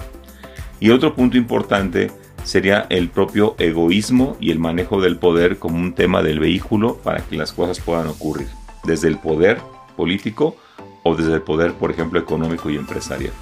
Y 0.82 0.90
otro 0.90 1.16
punto 1.16 1.38
importante 1.38 2.12
sería 2.44 2.86
el 2.90 3.10
propio 3.10 3.56
egoísmo 3.60 4.38
y 4.40 4.52
el 4.52 4.60
manejo 4.60 5.02
del 5.02 5.18
poder 5.18 5.60
como 5.60 5.78
un 5.78 5.94
tema 5.94 6.22
del 6.22 6.40
vehículo 6.40 6.98
para 6.98 7.24
que 7.26 7.38
las 7.38 7.52
cosas 7.52 7.80
puedan 7.80 8.08
ocurrir. 8.08 8.48
Desde 8.84 9.08
el 9.08 9.18
poder 9.18 9.60
político 9.96 10.56
o 11.04 11.16
desde 11.16 11.36
el 11.36 11.42
poder, 11.42 11.74
por 11.74 11.92
ejemplo, 11.92 12.20
económico 12.20 12.70
y 12.70 12.76
empresarial. 12.76 13.34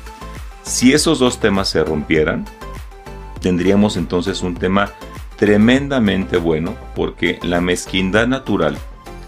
Si 0.64 0.94
esos 0.94 1.20
dos 1.20 1.40
temas 1.40 1.70
se 1.70 1.84
rompieran, 1.84 2.46
tendríamos 3.42 3.98
entonces 3.98 4.42
un 4.42 4.56
tema 4.56 4.92
tremendamente 5.38 6.38
bueno 6.38 6.76
porque 6.96 7.40
la 7.44 7.62
mezquindad 7.62 8.28
natural 8.28 8.78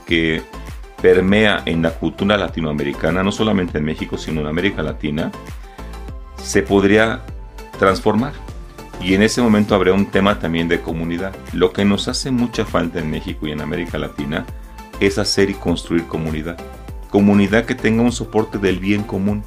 que 0.06 0.42
permea 1.02 1.62
en 1.66 1.82
la 1.82 1.92
cultura 1.92 2.38
latinoamericana, 2.38 3.24
no 3.24 3.32
solamente 3.32 3.78
en 3.78 3.86
México, 3.86 4.18
sino 4.18 4.42
en 4.42 4.48
América 4.48 4.82
Latina, 4.82 5.32
se 6.44 6.62
podría 6.62 7.22
transformar. 7.78 8.34
Y 9.02 9.14
en 9.14 9.22
ese 9.22 9.42
momento 9.42 9.76
habría 9.76 9.94
un 9.94 10.06
tema 10.06 10.40
también 10.40 10.68
de 10.68 10.82
comunidad. 10.82 11.36
Lo 11.54 11.72
que 11.72 11.86
nos 11.86 12.08
hace 12.08 12.32
mucha 12.32 12.66
falta 12.66 13.00
en 13.00 13.10
México 13.10 13.48
y 13.48 13.52
en 13.52 13.62
América 13.62 13.98
Latina 13.98 14.46
es 15.00 15.18
hacer 15.18 15.50
y 15.50 15.54
construir 15.54 16.06
comunidad 16.06 16.58
comunidad 17.10 17.66
que 17.66 17.76
tenga 17.76 18.04
un 18.04 18.12
soporte 18.12 18.58
del 18.58 18.80
bien 18.80 19.04
común, 19.04 19.44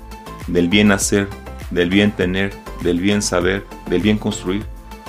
del 0.47 0.68
bien 0.68 0.92
hacer, 0.92 1.28
del 1.71 1.90
bien 1.90 2.12
tener, 2.12 2.52
del 2.82 3.00
bien 3.00 3.23
saber, 3.23 3.64
del 3.88 4.02
bien 4.02 4.18
construir. 4.18 4.64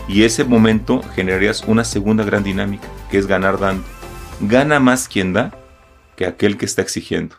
Y 0.08 0.24
ese 0.24 0.44
momento 0.44 1.02
generarías 1.16 1.64
una 1.66 1.84
segunda 1.84 2.24
gran 2.24 2.44
dinámica, 2.44 2.88
que 3.10 3.18
es 3.18 3.28
ganar 3.28 3.60
dando. 3.60 3.84
Gana 4.42 4.80
más 4.80 5.08
quien 5.08 5.34
da 5.34 5.58
que 6.16 6.26
aquel 6.26 6.58
que 6.58 6.66
está 6.66 6.82
exigiendo. 6.82 7.36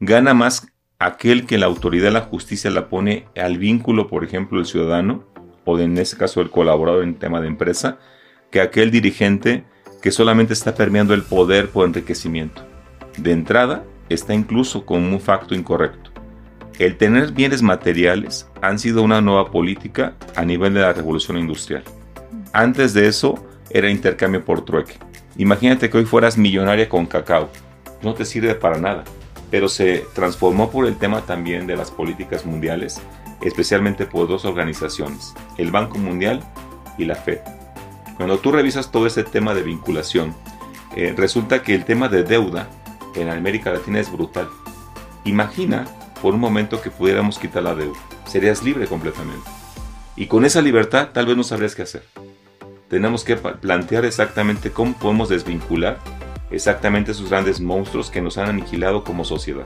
Gana 0.00 0.34
más 0.34 0.68
aquel 0.98 1.46
que 1.46 1.58
la 1.58 1.66
autoridad 1.66 2.12
la 2.12 2.22
justicia 2.22 2.70
la 2.70 2.88
pone 2.88 3.26
al 3.36 3.58
vínculo, 3.58 4.08
por 4.08 4.24
ejemplo, 4.24 4.58
del 4.58 4.66
ciudadano, 4.66 5.24
o 5.70 5.78
en 5.78 5.98
ese 5.98 6.16
caso 6.16 6.40
el 6.40 6.50
colaborador 6.50 7.04
en 7.04 7.14
tema 7.14 7.40
de 7.40 7.48
empresa, 7.48 7.98
que 8.50 8.60
aquel 8.60 8.90
dirigente 8.90 9.64
que 10.02 10.10
solamente 10.10 10.52
está 10.52 10.74
permeando 10.74 11.14
el 11.14 11.22
poder 11.22 11.70
por 11.70 11.86
enriquecimiento. 11.86 12.66
De 13.16 13.32
entrada, 13.32 13.84
está 14.08 14.34
incluso 14.34 14.84
como 14.84 15.08
un 15.08 15.20
facto 15.20 15.54
incorrecto. 15.54 16.10
El 16.78 16.96
tener 16.96 17.32
bienes 17.32 17.62
materiales 17.62 18.48
han 18.62 18.78
sido 18.78 19.02
una 19.02 19.20
nueva 19.20 19.50
política 19.50 20.14
a 20.34 20.44
nivel 20.44 20.72
de 20.72 20.80
la 20.80 20.92
revolución 20.92 21.36
industrial. 21.36 21.84
Antes 22.52 22.94
de 22.94 23.06
eso 23.06 23.46
era 23.68 23.90
intercambio 23.90 24.44
por 24.44 24.64
trueque. 24.64 24.94
Imagínate 25.36 25.90
que 25.90 25.98
hoy 25.98 26.04
fueras 26.06 26.38
millonaria 26.38 26.88
con 26.88 27.06
cacao. 27.06 27.50
No 28.02 28.14
te 28.14 28.24
sirve 28.24 28.54
para 28.54 28.78
nada. 28.78 29.04
Pero 29.50 29.68
se 29.68 30.04
transformó 30.14 30.70
por 30.70 30.86
el 30.86 30.96
tema 30.96 31.22
también 31.22 31.66
de 31.66 31.76
las 31.76 31.90
políticas 31.90 32.46
mundiales, 32.46 33.00
especialmente 33.42 34.06
por 34.06 34.28
dos 34.28 34.44
organizaciones, 34.44 35.34
el 35.56 35.70
Banco 35.70 35.98
Mundial 35.98 36.42
y 36.98 37.04
la 37.04 37.14
FED. 37.14 37.40
Cuando 38.16 38.38
tú 38.38 38.52
revisas 38.52 38.90
todo 38.90 39.06
ese 39.06 39.24
tema 39.24 39.54
de 39.54 39.62
vinculación, 39.62 40.34
eh, 40.96 41.14
resulta 41.16 41.62
que 41.62 41.74
el 41.74 41.84
tema 41.84 42.08
de 42.08 42.22
deuda 42.22 42.68
en 43.14 43.28
América 43.28 43.72
Latina 43.72 44.00
es 44.00 44.12
brutal. 44.12 44.48
Imagina 45.24 45.86
por 46.20 46.34
un 46.34 46.40
momento 46.40 46.82
que 46.82 46.90
pudiéramos 46.90 47.38
quitar 47.38 47.62
la 47.62 47.74
deuda. 47.74 47.98
Serías 48.26 48.62
libre 48.62 48.86
completamente. 48.86 49.48
Y 50.16 50.26
con 50.26 50.44
esa 50.44 50.60
libertad 50.60 51.10
tal 51.12 51.26
vez 51.26 51.36
no 51.36 51.44
sabrías 51.44 51.74
qué 51.74 51.82
hacer. 51.82 52.04
Tenemos 52.88 53.24
que 53.24 53.36
plantear 53.36 54.04
exactamente 54.04 54.70
cómo 54.70 54.94
podemos 54.94 55.28
desvincular 55.28 55.98
exactamente 56.50 57.12
esos 57.12 57.30
grandes 57.30 57.60
monstruos 57.60 58.10
que 58.10 58.20
nos 58.20 58.36
han 58.36 58.48
aniquilado 58.48 59.04
como 59.04 59.24
sociedad. 59.24 59.64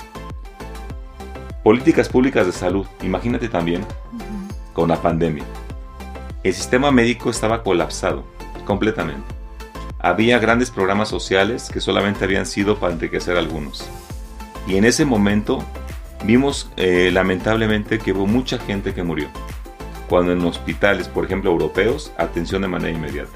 Políticas 1.65 2.09
públicas 2.09 2.47
de 2.47 2.53
salud. 2.53 2.87
Imagínate 3.03 3.49
también 3.49 3.85
con 4.73 4.89
la 4.89 5.03
pandemia. 5.03 5.45
El 6.45 6.55
sistema 6.55 6.93
médico 6.93 7.31
estaba 7.31 7.65
colapsado 7.65 8.25
completamente 8.65 9.35
había 10.05 10.39
grandes 10.39 10.71
programas 10.71 11.09
sociales 11.09 11.71
que 11.73 11.81
solamente 11.81 12.25
habían 12.25 12.45
sido 12.45 12.77
para 12.79 12.93
enriquecer 12.93 13.37
a 13.37 13.41
algunos. 13.41 13.89
Y 14.69 14.77
en 14.77 14.85
ese 14.85 15.07
momento 15.07 15.65
vimos 16.25 16.71
eh, 16.77 17.09
lamentablemente 17.11 17.99
que 17.99 18.13
hubo 18.13 18.27
mucha 18.27 18.59
gente 18.59 18.93
que 18.93 19.03
murió, 19.03 19.29
cuando 20.07 20.33
en 20.33 20.45
hospitales, 20.45 21.09
por 21.09 21.25
ejemplo, 21.25 21.51
europeos, 21.51 22.13
atención 22.19 22.61
de 22.61 22.69
manera 22.69 22.95
inmediata. 22.95 23.33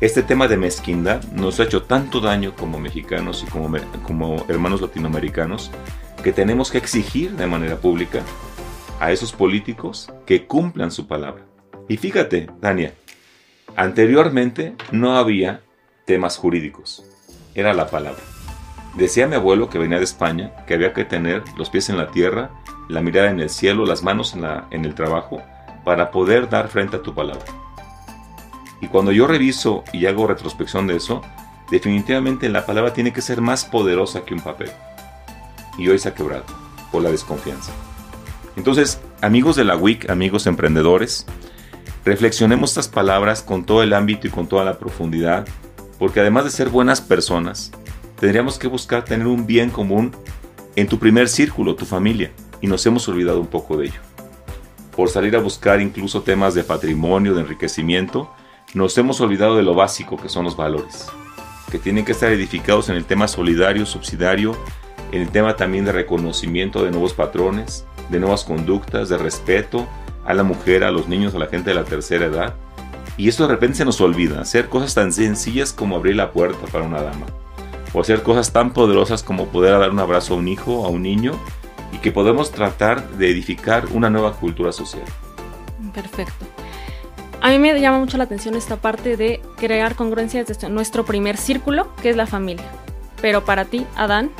Este 0.00 0.24
tema 0.24 0.48
de 0.48 0.56
mezquindad 0.56 1.22
nos 1.30 1.60
ha 1.60 1.62
hecho 1.62 1.84
tanto 1.84 2.20
daño 2.20 2.56
como 2.56 2.80
mexicanos 2.80 3.44
y 3.46 3.48
como, 3.48 3.70
como 4.02 4.44
hermanos 4.48 4.80
latinoamericanos 4.80 5.70
que 6.22 6.32
tenemos 6.32 6.70
que 6.70 6.78
exigir 6.78 7.32
de 7.32 7.46
manera 7.46 7.76
pública 7.76 8.22
a 9.00 9.12
esos 9.12 9.32
políticos 9.32 10.12
que 10.26 10.46
cumplan 10.46 10.90
su 10.90 11.06
palabra. 11.06 11.44
Y 11.88 11.96
fíjate, 11.96 12.48
Dania, 12.60 12.94
Anteriormente 13.76 14.74
no 14.90 15.16
había 15.16 15.62
temas 16.04 16.36
jurídicos, 16.36 17.04
era 17.54 17.72
la 17.72 17.86
palabra. 17.86 18.20
Decía 18.96 19.26
mi 19.26 19.36
abuelo 19.36 19.70
que 19.70 19.78
venía 19.78 19.96
de 19.96 20.04
España 20.04 20.52
que 20.66 20.74
había 20.74 20.92
que 20.92 21.06
tener 21.06 21.42
los 21.56 21.70
pies 21.70 21.88
en 21.88 21.96
la 21.96 22.10
tierra, 22.10 22.50
la 22.88 23.00
mirada 23.00 23.30
en 23.30 23.40
el 23.40 23.48
cielo, 23.48 23.86
las 23.86 24.02
manos 24.02 24.36
en 24.70 24.84
el 24.84 24.94
trabajo, 24.94 25.40
para 25.84 26.10
poder 26.10 26.50
dar 26.50 26.68
frente 26.68 26.96
a 26.96 27.02
tu 27.02 27.14
palabra. 27.14 27.46
Y 28.82 28.88
cuando 28.88 29.10
yo 29.10 29.26
reviso 29.26 29.84
y 29.92 30.04
hago 30.04 30.26
retrospección 30.26 30.86
de 30.86 30.96
eso, 30.96 31.22
definitivamente 31.70 32.50
la 32.50 32.66
palabra 32.66 32.92
tiene 32.92 33.14
que 33.14 33.22
ser 33.22 33.40
más 33.40 33.64
poderosa 33.64 34.26
que 34.26 34.34
un 34.34 34.40
papel. 34.40 34.70
Y 35.78 35.88
hoy 35.88 35.98
se 35.98 36.08
ha 36.08 36.14
quebrado 36.14 36.44
por 36.90 37.02
la 37.02 37.10
desconfianza. 37.10 37.72
Entonces, 38.56 39.00
amigos 39.20 39.56
de 39.56 39.64
la 39.64 39.76
WIC, 39.76 40.10
amigos 40.10 40.46
emprendedores, 40.46 41.26
Reflexionemos 42.04 42.70
estas 42.70 42.88
palabras 42.88 43.42
con 43.42 43.64
todo 43.64 43.84
el 43.84 43.92
ámbito 43.92 44.26
y 44.26 44.30
con 44.30 44.48
toda 44.48 44.64
la 44.64 44.76
profundidad, 44.76 45.46
porque 46.00 46.18
además 46.18 46.44
de 46.44 46.50
ser 46.50 46.68
buenas 46.68 47.00
personas, 47.00 47.70
tendríamos 48.18 48.58
que 48.58 48.66
buscar 48.66 49.04
tener 49.04 49.28
un 49.28 49.46
bien 49.46 49.70
común 49.70 50.10
en 50.74 50.88
tu 50.88 50.98
primer 50.98 51.28
círculo, 51.28 51.76
tu 51.76 51.86
familia, 51.86 52.32
y 52.60 52.66
nos 52.66 52.84
hemos 52.86 53.06
olvidado 53.08 53.38
un 53.38 53.46
poco 53.46 53.76
de 53.76 53.86
ello. 53.86 54.00
Por 54.96 55.10
salir 55.10 55.36
a 55.36 55.40
buscar 55.40 55.80
incluso 55.80 56.22
temas 56.22 56.54
de 56.54 56.64
patrimonio, 56.64 57.34
de 57.34 57.42
enriquecimiento, 57.42 58.28
nos 58.74 58.98
hemos 58.98 59.20
olvidado 59.20 59.56
de 59.56 59.62
lo 59.62 59.74
básico 59.74 60.16
que 60.16 60.28
son 60.28 60.44
los 60.44 60.56
valores, 60.56 61.06
que 61.70 61.78
tienen 61.78 62.04
que 62.04 62.12
estar 62.12 62.32
edificados 62.32 62.88
en 62.88 62.96
el 62.96 63.04
tema 63.04 63.28
solidario, 63.28 63.86
subsidiario, 63.86 64.56
el 65.12 65.28
tema 65.28 65.56
también 65.56 65.84
de 65.84 65.92
reconocimiento 65.92 66.84
de 66.84 66.90
nuevos 66.90 67.12
patrones, 67.12 67.84
de 68.08 68.18
nuevas 68.18 68.44
conductas, 68.44 69.08
de 69.08 69.18
respeto, 69.18 69.86
a 70.24 70.34
la 70.34 70.42
mujer, 70.42 70.84
a 70.84 70.90
los 70.90 71.08
niños, 71.08 71.34
a 71.34 71.38
la 71.38 71.46
gente 71.46 71.70
de 71.70 71.76
la 71.76 71.84
tercera 71.84 72.26
edad. 72.26 72.54
Y 73.16 73.28
esto 73.28 73.46
de 73.46 73.54
repente 73.54 73.78
se 73.78 73.84
nos 73.84 74.00
olvida, 74.00 74.40
hacer 74.40 74.68
cosas 74.68 74.94
tan 74.94 75.12
sencillas 75.12 75.72
como 75.72 75.96
abrir 75.96 76.16
la 76.16 76.32
puerta 76.32 76.66
para 76.72 76.84
una 76.84 77.02
dama, 77.02 77.26
o 77.92 78.00
hacer 78.00 78.22
cosas 78.22 78.52
tan 78.52 78.72
poderosas 78.72 79.22
como 79.22 79.46
poder 79.48 79.78
dar 79.78 79.90
un 79.90 80.00
abrazo 80.00 80.34
a 80.34 80.38
un 80.38 80.48
hijo, 80.48 80.86
a 80.86 80.88
un 80.88 81.02
niño, 81.02 81.32
y 81.92 81.98
que 81.98 82.10
podemos 82.10 82.50
tratar 82.50 83.06
de 83.10 83.30
edificar 83.30 83.86
una 83.92 84.08
nueva 84.08 84.32
cultura 84.32 84.72
social. 84.72 85.04
Perfecto. 85.92 86.46
A 87.42 87.50
mí 87.50 87.58
me 87.58 87.78
llama 87.78 87.98
mucho 87.98 88.16
la 88.16 88.24
atención 88.24 88.54
esta 88.54 88.76
parte 88.76 89.16
de 89.16 89.42
crear 89.56 89.94
congruencia 89.94 90.44
desde 90.44 90.68
nuestro 90.70 91.04
primer 91.04 91.36
círculo, 91.36 91.94
que 92.00 92.10
es 92.10 92.16
la 92.16 92.26
familia. 92.26 92.64
Pero 93.20 93.44
para 93.44 93.64
ti, 93.64 93.84
Adán, 93.96 94.30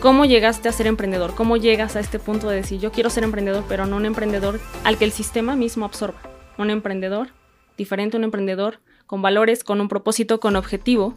¿cómo 0.00 0.24
llegaste 0.24 0.68
a 0.68 0.72
ser 0.72 0.86
emprendedor? 0.86 1.34
¿Cómo 1.34 1.56
llegas 1.56 1.96
a 1.96 2.00
este 2.00 2.18
punto 2.18 2.48
de 2.48 2.56
decir, 2.56 2.80
yo 2.80 2.92
quiero 2.92 3.10
ser 3.10 3.24
emprendedor, 3.24 3.64
pero 3.68 3.86
no 3.86 3.96
un 3.96 4.06
emprendedor 4.06 4.60
al 4.84 4.98
que 4.98 5.04
el 5.04 5.12
sistema 5.12 5.56
mismo 5.56 5.84
absorba? 5.84 6.20
Un 6.56 6.70
emprendedor 6.70 7.28
diferente, 7.76 8.16
un 8.16 8.24
emprendedor 8.24 8.80
con 9.06 9.22
valores, 9.22 9.64
con 9.64 9.80
un 9.80 9.88
propósito, 9.88 10.40
con 10.40 10.56
objetivo. 10.56 11.14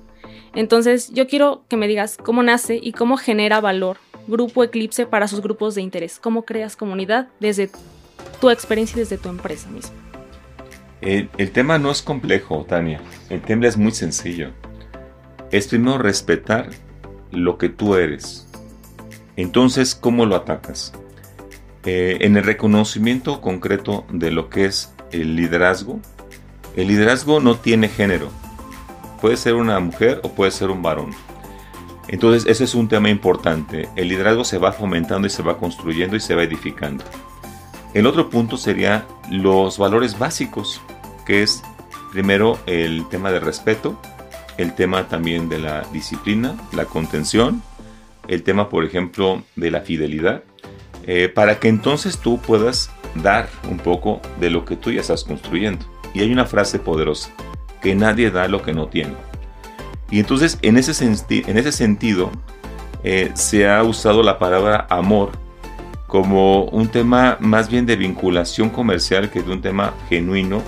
Entonces, 0.56 1.12
yo 1.12 1.28
quiero 1.28 1.66
que 1.68 1.78
me 1.78 1.88
digas 1.88 2.18
cómo 2.18 2.44
nace 2.44 2.80
y 2.82 2.94
cómo 2.94 3.18
genera 3.18 3.60
valor 3.60 3.98
Grupo 4.28 4.64
Eclipse 4.64 5.06
para 5.06 5.28
sus 5.28 5.42
grupos 5.42 5.76
de 5.76 5.82
interés. 5.82 6.20
¿Cómo 6.20 6.46
creas 6.46 6.76
comunidad 6.76 7.28
desde 7.40 7.70
tu 8.40 8.50
experiencia 8.50 8.98
y 8.98 9.00
desde 9.00 9.18
tu 9.18 9.30
empresa 9.30 9.70
misma? 9.70 9.96
El, 11.02 11.30
el, 11.38 11.52
tema 11.52 11.80
no 11.80 11.90
es 11.90 12.02
complejo, 12.02 12.64
Tania. 12.64 13.02
El 13.30 13.42
tema 13.42 13.68
es 13.68 13.76
muy 13.76 13.92
sencillo. 13.92 14.52
Es 15.52 15.68
primero 15.68 15.98
respetar 15.98 16.70
lo 17.32 17.58
que 17.58 17.70
tú 17.70 17.96
eres. 17.96 18.48
Entonces, 19.42 19.96
¿cómo 19.96 20.28
lo 20.28 20.36
atacas? 20.36 20.94
Eh, 21.84 22.20
en 22.22 22.38
el 22.38 22.44
reconocimiento 22.44 23.42
concreto 23.42 24.06
de 24.12 24.30
lo 24.30 24.52
que 24.52 24.66
es 24.66 24.94
el 25.12 25.36
liderazgo, 25.36 26.00
el 26.76 26.88
liderazgo 26.88 27.40
no 27.40 27.56
tiene 27.56 27.90
género. 27.90 28.30
Puede 29.20 29.38
ser 29.38 29.56
una 29.56 29.80
mujer 29.80 30.22
o 30.24 30.30
puede 30.30 30.52
ser 30.52 30.70
un 30.70 30.84
varón. 30.84 31.10
Entonces, 32.08 32.46
ese 32.48 32.66
es 32.66 32.76
un 32.76 32.88
tema 32.88 33.10
importante. 33.10 33.90
El 33.96 34.10
liderazgo 34.10 34.44
se 34.44 34.60
va 34.60 34.74
fomentando 34.74 35.26
y 35.26 35.32
se 35.32 35.42
va 35.42 35.58
construyendo 35.58 36.16
y 36.16 36.20
se 36.20 36.36
va 36.36 36.44
edificando. 36.44 37.04
El 37.96 38.06
otro 38.06 38.30
punto 38.30 38.58
sería 38.58 39.08
los 39.32 39.80
valores 39.80 40.20
básicos, 40.20 40.82
que 41.26 41.42
es 41.42 41.64
primero 42.12 42.60
el 42.68 43.10
tema 43.10 43.32
de 43.32 43.40
respeto, 43.40 44.00
el 44.58 44.76
tema 44.76 45.08
también 45.08 45.50
de 45.50 45.58
la 45.58 45.82
disciplina, 45.92 46.56
la 46.74 46.86
contención, 46.86 47.64
el 48.32 48.44
tema, 48.44 48.70
por 48.70 48.86
ejemplo, 48.86 49.44
de 49.58 49.70
la 49.70 49.82
fidelidad, 49.82 50.44
eh, 51.06 51.28
para 51.28 51.60
que 51.60 51.68
entonces 51.68 52.18
tú 52.18 52.40
puedas 52.40 52.90
dar 53.16 53.50
un 53.70 53.78
poco 53.78 54.22
de 54.40 54.50
lo 54.50 54.64
que 54.64 54.78
tú 54.78 54.90
ya 54.90 55.02
estás 55.02 55.26
construyendo. 55.26 55.86
Y 56.14 56.22
hay 56.22 56.32
una 56.32 56.46
frase 56.46 56.80
poderosa, 56.80 57.30
que 57.82 57.94
nadie 57.94 58.32
da 58.32 58.48
lo 58.48 58.62
que 58.62 58.74
no 58.74 58.88
tiene. 58.88 59.16
Y 60.10 60.20
entonces 60.20 60.58
en 60.62 60.78
ese, 60.78 61.06
en 61.06 61.58
ese 61.58 61.72
sentido 61.74 62.32
eh, 63.04 63.32
se 63.34 63.70
ha 63.70 63.84
usado 63.84 64.24
la 64.24 64.40
palabra 64.40 64.88
amor 64.90 65.32
como 66.08 66.64
un 66.66 66.88
tema 66.88 67.38
más 67.42 67.70
bien 67.70 67.86
de 67.86 67.98
vinculación 67.98 68.70
comercial 68.70 69.30
que 69.30 69.42
de 69.42 69.52
un 69.52 69.62
tema 69.62 69.94
genuino 70.08 70.62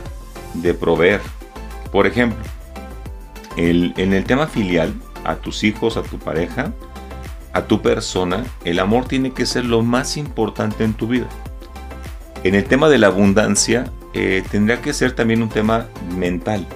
de 0.53 0.73
proveer. 0.73 1.21
Por 1.93 2.07
ejemplo, 2.07 2.43
en 3.55 4.13
el 4.13 4.23
tema 4.25 4.47
filial, 4.47 4.93
a 5.23 5.35
tus 5.35 5.63
hijos, 5.63 5.95
a 5.95 6.03
tu 6.03 6.17
pareja, 6.17 6.73
a 7.53 7.67
tu 7.67 7.81
persona, 7.81 8.43
el 8.65 8.79
amor 8.79 9.05
tiene 9.05 9.31
que 9.31 9.45
ser 9.45 9.65
lo 9.65 9.81
más 9.81 10.17
importante 10.17 10.83
en 10.83 10.93
tu 10.93 11.07
vida. 11.07 11.27
En 12.43 12.55
el 12.55 12.65
tema 12.65 12.89
de 12.89 12.97
la 12.97 13.07
abundancia, 13.07 13.91
eh, 14.13 14.43
tendría 14.51 14.81
que 14.81 14.93
ser 14.93 15.13
también 15.13 15.41
un 15.41 15.49
tema 15.49 15.87
mental, 16.17 16.67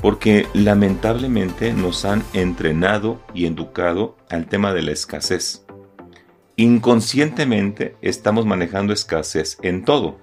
porque 0.00 0.46
lamentablemente 0.54 1.72
nos 1.72 2.04
han 2.04 2.22
entrenado 2.32 3.20
y 3.34 3.46
educado 3.46 4.16
al 4.30 4.46
tema 4.46 4.72
de 4.72 4.82
la 4.82 4.92
escasez. 4.92 5.66
Inconscientemente 6.56 7.96
estamos 8.00 8.46
manejando 8.46 8.94
escasez 8.94 9.58
en 9.60 9.84
todo. 9.84 10.18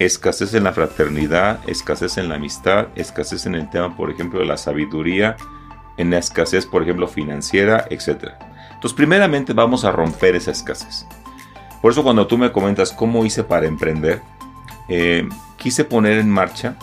Escasez 0.00 0.54
en 0.54 0.64
la 0.64 0.72
fraternidad, 0.72 1.60
escasez 1.68 2.18
en 2.18 2.28
la 2.28 2.36
amistad, 2.36 2.88
escasez 2.96 3.46
en 3.46 3.54
el 3.54 3.70
tema, 3.70 3.96
por 3.96 4.10
ejemplo, 4.10 4.40
de 4.40 4.46
la 4.46 4.56
sabiduría, 4.56 5.36
en 5.96 6.10
la 6.10 6.18
escasez, 6.18 6.66
por 6.66 6.82
ejemplo, 6.82 7.06
financiera, 7.06 7.86
etc. 7.90 8.32
Entonces, 8.78 8.94
primeramente 8.96 9.54
vamos 9.54 9.84
a 9.84 9.90
romper 9.90 10.36
esa 10.36 10.52
escasez. 10.52 11.04
Por 11.82 11.90
eso 11.90 12.04
cuando 12.04 12.28
tú 12.28 12.38
me 12.38 12.52
comentas 12.52 12.92
cómo 12.92 13.24
hice 13.24 13.42
para 13.42 13.66
emprender, 13.66 14.22
eh, 14.88 15.28
quise 15.56 15.84
poner 15.84 16.18
en 16.18 16.30
marcha 16.30 16.76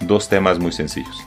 dos 0.00 0.28
temas 0.28 0.58
muy 0.58 0.72
sencillos. 0.72 1.24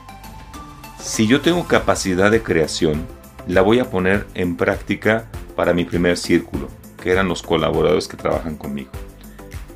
Si 0.99 1.27
yo 1.27 1.39
tengo 1.39 1.65
capacidad 1.65 2.29
de 2.29 2.43
creación, 2.43 3.07
la 3.47 3.61
voy 3.61 3.79
a 3.79 3.89
poner 3.89 4.27
en 4.33 4.57
práctica 4.57 5.27
para 5.55 5.73
mi 5.73 5.85
primer 5.85 6.17
círculo, 6.17 6.67
que 7.01 7.11
eran 7.11 7.29
los 7.29 7.41
colaboradores 7.41 8.09
que 8.09 8.17
trabajan 8.17 8.57
conmigo. 8.57 8.91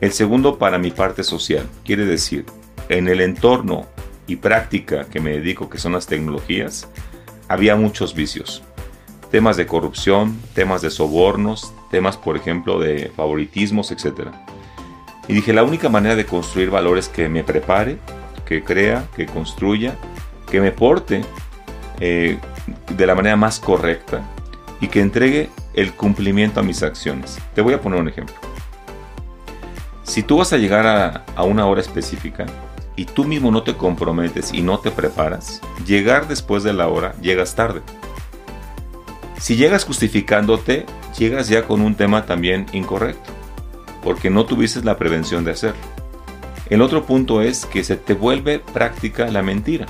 El 0.01 0.11
segundo 0.11 0.57
para 0.57 0.77
mi 0.77 0.91
parte 0.91 1.23
social, 1.23 1.65
quiere 1.85 2.03
decir, 2.03 2.45
en 2.89 3.07
el 3.07 3.21
entorno 3.21 3.87
y 4.27 4.35
práctica 4.35 5.05
que 5.05 5.21
me 5.21 5.31
dedico, 5.31 5.69
que 5.69 5.77
son 5.77 5.93
las 5.93 6.07
tecnologías, 6.07 6.89
había 7.47 7.77
muchos 7.77 8.13
vicios. 8.13 8.63
Temas 9.31 9.57
de 9.57 9.65
corrupción, 9.65 10.39
temas 10.53 10.81
de 10.81 10.89
sobornos, 10.89 11.73
temas, 11.91 12.17
por 12.17 12.37
ejemplo, 12.37 12.79
de 12.79 13.11
favoritismos, 13.15 13.91
etc. 13.91 14.29
Y 15.27 15.33
dije, 15.33 15.53
la 15.53 15.63
única 15.63 15.89
manera 15.89 16.15
de 16.15 16.25
construir 16.25 16.69
valores 16.69 17.09
que 17.09 17.27
me 17.27 17.43
prepare, 17.43 17.97
que 18.45 18.63
crea, 18.63 19.07
que 19.15 19.25
construya, 19.25 19.95
que 20.49 20.61
me 20.61 20.71
porte 20.71 21.23
eh, 21.99 22.37
de 22.95 23.07
la 23.07 23.15
manera 23.15 23.35
más 23.35 23.59
correcta 23.59 24.23
y 24.79 24.87
que 24.87 25.01
entregue 25.01 25.49
el 25.73 25.93
cumplimiento 25.93 26.59
a 26.59 26.63
mis 26.63 26.83
acciones. 26.83 27.37
Te 27.53 27.61
voy 27.61 27.73
a 27.73 27.81
poner 27.81 27.99
un 27.99 28.07
ejemplo. 28.07 28.35
Si 30.03 30.23
tú 30.23 30.37
vas 30.37 30.53
a 30.53 30.57
llegar 30.57 30.85
a, 30.85 31.25
a 31.35 31.43
una 31.43 31.65
hora 31.65 31.81
específica 31.81 32.45
y 32.95 33.05
tú 33.05 33.25
mismo 33.25 33.51
no 33.51 33.63
te 33.63 33.75
comprometes 33.75 34.53
y 34.53 34.61
no 34.61 34.79
te 34.79 34.91
preparas, 34.91 35.61
llegar 35.85 36.27
después 36.27 36.63
de 36.63 36.73
la 36.73 36.87
hora 36.87 37.15
llegas 37.21 37.55
tarde. 37.55 37.81
Si 39.45 39.57
llegas 39.57 39.85
justificándote, 39.85 40.87
llegas 41.19 41.49
ya 41.49 41.67
con 41.67 41.81
un 41.81 41.93
tema 41.93 42.25
también 42.25 42.65
incorrecto 42.73 43.31
porque 44.03 44.31
no 44.31 44.47
tuviste 44.47 44.83
la 44.83 44.97
prevención 44.97 45.45
de 45.45 45.51
hacerlo. 45.51 45.79
El 46.67 46.81
otro 46.81 47.05
punto 47.05 47.43
es 47.43 47.67
que 47.67 47.83
se 47.83 47.95
te 47.95 48.15
vuelve 48.15 48.57
práctica 48.57 49.27
la 49.27 49.43
mentira. 49.43 49.85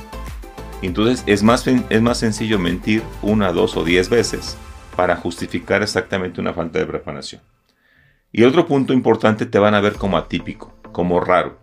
Entonces 0.81 1.23
es 1.25 1.41
más, 1.41 1.65
es 1.67 2.01
más 2.01 2.17
sencillo 2.17 2.59
mentir 2.59 3.01
una, 3.21 3.53
dos 3.53 3.77
o 3.77 3.85
diez 3.85 4.09
veces 4.09 4.57
para 4.97 5.15
justificar 5.15 5.83
exactamente 5.83 6.41
una 6.41 6.51
falta 6.51 6.79
de 6.79 6.87
preparación. 6.87 7.41
Y 8.33 8.43
otro 8.43 8.67
punto 8.67 8.91
importante 8.91 9.45
te 9.45 9.57
van 9.57 9.73
a 9.73 9.79
ver 9.79 9.93
como 9.93 10.17
atípico, 10.17 10.73
como 10.91 11.21
raro. 11.21 11.59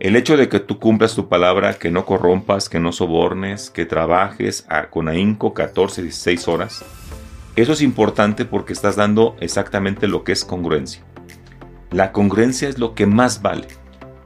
El 0.00 0.16
hecho 0.16 0.38
de 0.38 0.48
que 0.48 0.60
tú 0.60 0.78
cumplas 0.78 1.14
tu 1.14 1.28
palabra, 1.28 1.74
que 1.74 1.90
no 1.90 2.06
corrompas, 2.06 2.70
que 2.70 2.80
no 2.80 2.90
sobornes, 2.90 3.68
que 3.68 3.84
trabajes 3.84 4.66
con 4.88 5.08
ahínco 5.08 5.52
14, 5.52 6.00
16 6.04 6.48
horas, 6.48 7.01
eso 7.54 7.72
es 7.72 7.82
importante 7.82 8.44
porque 8.44 8.72
estás 8.72 8.96
dando 8.96 9.36
exactamente 9.40 10.08
lo 10.08 10.24
que 10.24 10.32
es 10.32 10.44
congruencia. 10.44 11.02
La 11.90 12.12
congruencia 12.12 12.68
es 12.68 12.78
lo 12.78 12.94
que 12.94 13.06
más 13.06 13.42
vale. 13.42 13.68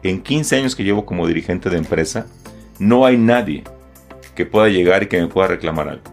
En 0.04 0.22
15 0.22 0.56
años 0.56 0.76
que 0.76 0.84
llevo 0.84 1.04
como 1.04 1.26
dirigente 1.26 1.68
de 1.68 1.78
empresa, 1.78 2.26
no 2.78 3.04
hay 3.04 3.16
nadie 3.16 3.64
que 4.36 4.46
pueda 4.46 4.68
llegar 4.68 5.02
y 5.02 5.06
que 5.08 5.20
me 5.20 5.26
pueda 5.26 5.48
reclamar 5.48 5.88
algo. 5.88 6.04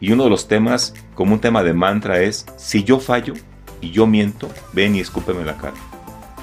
Y 0.00 0.12
uno 0.12 0.24
de 0.24 0.30
los 0.30 0.46
temas, 0.46 0.94
como 1.14 1.34
un 1.34 1.40
tema 1.40 1.64
de 1.64 1.72
mantra, 1.72 2.20
es, 2.20 2.46
si 2.56 2.84
yo 2.84 3.00
fallo 3.00 3.34
y 3.80 3.90
yo 3.90 4.06
miento, 4.06 4.48
ven 4.72 4.94
y 4.94 5.00
escúpeme 5.00 5.44
la 5.44 5.56
cara. 5.56 5.74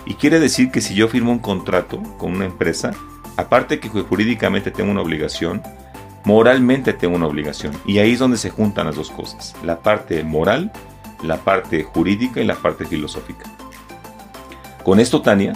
Y 0.05 0.15
quiere 0.15 0.41
decir 0.41 0.71
que 0.71 0.81
si 0.81 0.93
yo 0.93 1.08
firmo 1.08 1.31
un 1.31 1.39
contrato 1.39 2.01
con 2.17 2.34
una 2.34 2.45
empresa, 2.45 2.91
aparte 3.38 3.79
que 3.79 3.88
jurídicamente 3.88 4.71
tengo 4.71 4.91
una 4.91 5.01
obligación, 5.01 5.63
moralmente 6.25 6.93
tengo 6.93 7.15
una 7.15 7.27
obligación. 7.27 7.73
Y 7.85 7.99
ahí 7.99 8.13
es 8.13 8.19
donde 8.19 8.38
se 8.38 8.49
juntan 8.49 8.88
las 8.88 8.95
dos 8.95 9.11
cosas, 9.11 9.55
la 9.63 9.79
parte 9.79 10.23
moral, 10.23 10.71
la 11.23 11.38
parte 11.38 11.83
jurídica 11.83 12.41
y 12.41 12.45
la 12.45 12.55
parte 12.55 12.85
filosófica. 12.85 13.45
Con 14.83 14.99
esto, 14.99 15.21
Tania, 15.21 15.53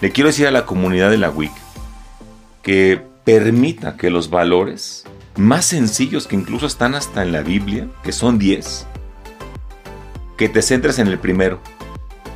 le 0.00 0.10
quiero 0.10 0.28
decir 0.28 0.46
a 0.46 0.50
la 0.50 0.66
comunidad 0.66 1.10
de 1.10 1.18
la 1.18 1.30
WIC 1.30 1.52
que 2.62 3.00
permita 3.24 3.96
que 3.96 4.10
los 4.10 4.30
valores 4.30 5.04
más 5.36 5.66
sencillos 5.66 6.26
que 6.26 6.36
incluso 6.36 6.66
están 6.66 6.94
hasta 6.94 7.22
en 7.22 7.32
la 7.32 7.42
Biblia, 7.42 7.88
que 8.02 8.12
son 8.12 8.38
10, 8.38 8.86
que 10.36 10.48
te 10.48 10.62
centres 10.62 10.98
en 10.98 11.08
el 11.08 11.18
primero, 11.18 11.60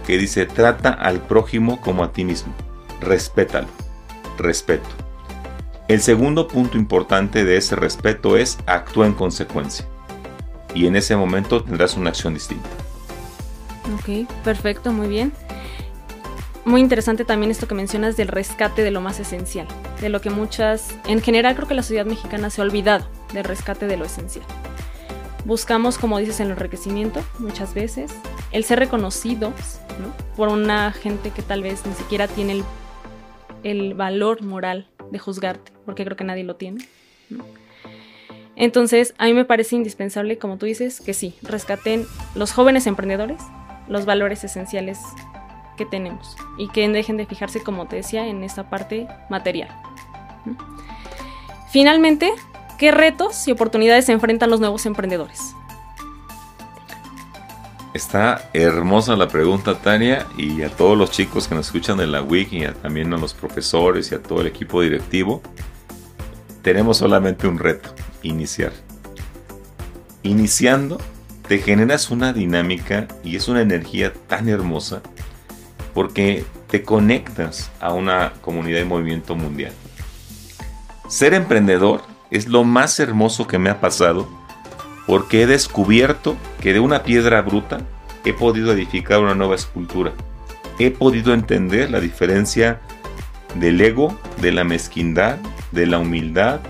que 0.06 0.18
dice, 0.18 0.46
trata 0.46 0.90
al 0.90 1.20
prójimo 1.20 1.80
como 1.80 2.04
a 2.04 2.12
ti 2.12 2.24
mismo, 2.24 2.52
respétalo, 3.00 3.68
respeto. 4.38 4.88
El 5.90 6.00
segundo 6.00 6.46
punto 6.46 6.78
importante 6.78 7.44
de 7.44 7.56
ese 7.56 7.74
respeto 7.74 8.36
es 8.36 8.58
actúa 8.66 9.06
en 9.06 9.12
consecuencia. 9.12 9.84
Y 10.72 10.86
en 10.86 10.94
ese 10.94 11.16
momento 11.16 11.64
tendrás 11.64 11.96
una 11.96 12.10
acción 12.10 12.32
distinta. 12.32 12.68
Ok, 13.98 14.30
perfecto, 14.44 14.92
muy 14.92 15.08
bien 15.08 15.32
muy 16.64 16.80
interesante 16.80 17.24
también 17.24 17.50
esto 17.50 17.66
que 17.66 17.74
mencionas 17.74 18.16
del 18.16 18.28
rescate 18.28 18.84
de 18.84 18.92
lo 18.92 19.00
más 19.00 19.18
esencial, 19.18 19.66
de 20.00 20.10
lo 20.10 20.20
que 20.20 20.30
muchas, 20.30 20.94
en 21.08 21.20
general 21.20 21.56
creo 21.56 21.66
que 21.66 21.74
la 21.74 21.82
sociedad 21.82 22.06
mexicana 22.06 22.50
se 22.50 22.60
ha 22.60 22.64
olvidado 22.64 23.08
del 23.32 23.42
rescate 23.42 23.88
de 23.88 23.96
lo 23.96 24.04
esencial. 24.04 24.44
buscamos, 25.44 25.98
como 25.98 26.18
dices, 26.18 26.38
el 26.38 26.50
enriquecimiento 26.50 27.20
muchas 27.40 27.74
veces, 27.74 28.12
el 28.52 28.62
ser 28.62 28.78
reconocidos 28.78 29.80
por 30.36 30.50
una 30.50 30.92
gente 30.92 31.30
que 31.30 31.42
tal 31.42 31.64
vez 31.64 31.84
ni 31.84 31.94
siquiera 31.94 32.28
tiene 32.28 32.62
el, 33.64 33.94
valor 33.94 34.42
moral 34.42 34.86
de 35.10 35.18
juzgarte, 35.18 35.72
porque 35.84 36.04
creo 36.04 36.16
que 36.16 36.24
nadie 36.24 36.44
lo 36.44 36.56
tiene. 36.56 36.86
Entonces, 38.56 39.14
a 39.18 39.26
mí 39.26 39.32
me 39.32 39.44
parece 39.44 39.76
indispensable, 39.76 40.38
como 40.38 40.58
tú 40.58 40.66
dices, 40.66 41.00
que 41.00 41.14
sí, 41.14 41.34
rescaten 41.42 42.06
los 42.34 42.52
jóvenes 42.52 42.86
emprendedores 42.86 43.40
los 43.90 44.06
valores 44.06 44.42
esenciales 44.44 44.98
que 45.76 45.84
tenemos 45.84 46.36
y 46.56 46.68
que 46.68 46.88
dejen 46.88 47.16
de 47.16 47.26
fijarse, 47.26 47.62
como 47.62 47.86
te 47.86 47.96
decía, 47.96 48.26
en 48.26 48.42
esta 48.44 48.70
parte 48.70 49.08
material. 49.28 49.68
Finalmente, 51.70 52.32
¿qué 52.78 52.92
retos 52.92 53.46
y 53.48 53.52
oportunidades 53.52 54.06
se 54.06 54.12
enfrentan 54.12 54.48
los 54.48 54.60
nuevos 54.60 54.86
emprendedores? 54.86 55.54
Está 57.92 58.48
hermosa 58.52 59.16
la 59.16 59.26
pregunta, 59.26 59.74
Tania, 59.74 60.24
y 60.36 60.62
a 60.62 60.68
todos 60.68 60.96
los 60.96 61.10
chicos 61.10 61.48
que 61.48 61.56
nos 61.56 61.66
escuchan 61.66 61.98
en 62.00 62.12
la 62.12 62.22
wiki, 62.22 62.64
y 62.64 62.68
también 62.68 63.12
a 63.12 63.16
los 63.16 63.34
profesores 63.34 64.12
y 64.12 64.14
a 64.14 64.22
todo 64.22 64.42
el 64.42 64.46
equipo 64.46 64.80
directivo, 64.80 65.42
tenemos 66.62 66.98
solamente 66.98 67.48
un 67.48 67.58
reto, 67.58 67.92
iniciar. 68.22 68.72
Iniciando, 70.22 71.00
te 71.48 71.58
generas 71.58 72.12
una 72.12 72.32
dinámica 72.32 73.08
y 73.24 73.34
es 73.34 73.48
una 73.48 73.60
energía 73.60 74.12
tan 74.28 74.48
hermosa 74.48 75.02
porque 75.92 76.44
te 76.68 76.84
conectas 76.84 77.72
a 77.80 77.92
una 77.92 78.34
comunidad 78.40 78.78
de 78.78 78.84
movimiento 78.84 79.34
mundial. 79.34 79.72
Ser 81.08 81.34
emprendedor 81.34 82.02
es 82.30 82.46
lo 82.46 82.62
más 82.62 83.00
hermoso 83.00 83.48
que 83.48 83.58
me 83.58 83.68
ha 83.68 83.80
pasado 83.80 84.28
porque 85.08 85.42
he 85.42 85.46
descubierto 85.48 86.36
que 86.60 86.72
de 86.72 86.80
una 86.80 87.02
piedra 87.02 87.40
bruta 87.42 87.78
he 88.24 88.32
podido 88.32 88.72
edificar 88.72 89.20
una 89.20 89.34
nueva 89.34 89.54
escultura. 89.54 90.12
He 90.78 90.90
podido 90.90 91.34
entender 91.34 91.90
la 91.90 92.00
diferencia 92.00 92.80
del 93.54 93.80
ego, 93.80 94.16
de 94.40 94.52
la 94.52 94.64
mezquindad, 94.64 95.38
de 95.72 95.86
la 95.86 95.98
humildad, 95.98 96.60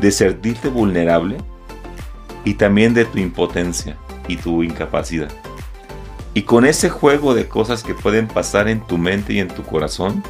de 0.00 0.10
sentirte 0.10 0.68
vulnerable 0.68 1.38
y 2.44 2.54
también 2.54 2.94
de 2.94 3.04
tu 3.04 3.18
impotencia 3.18 3.96
y 4.28 4.36
tu 4.36 4.62
incapacidad. 4.62 5.30
Y 6.32 6.42
con 6.42 6.64
ese 6.64 6.88
juego 6.88 7.34
de 7.34 7.48
cosas 7.48 7.82
que 7.82 7.94
pueden 7.94 8.28
pasar 8.28 8.68
en 8.68 8.80
tu 8.86 8.98
mente 8.98 9.32
y 9.32 9.40
en 9.40 9.48
tu 9.48 9.62
corazón, 9.62 10.22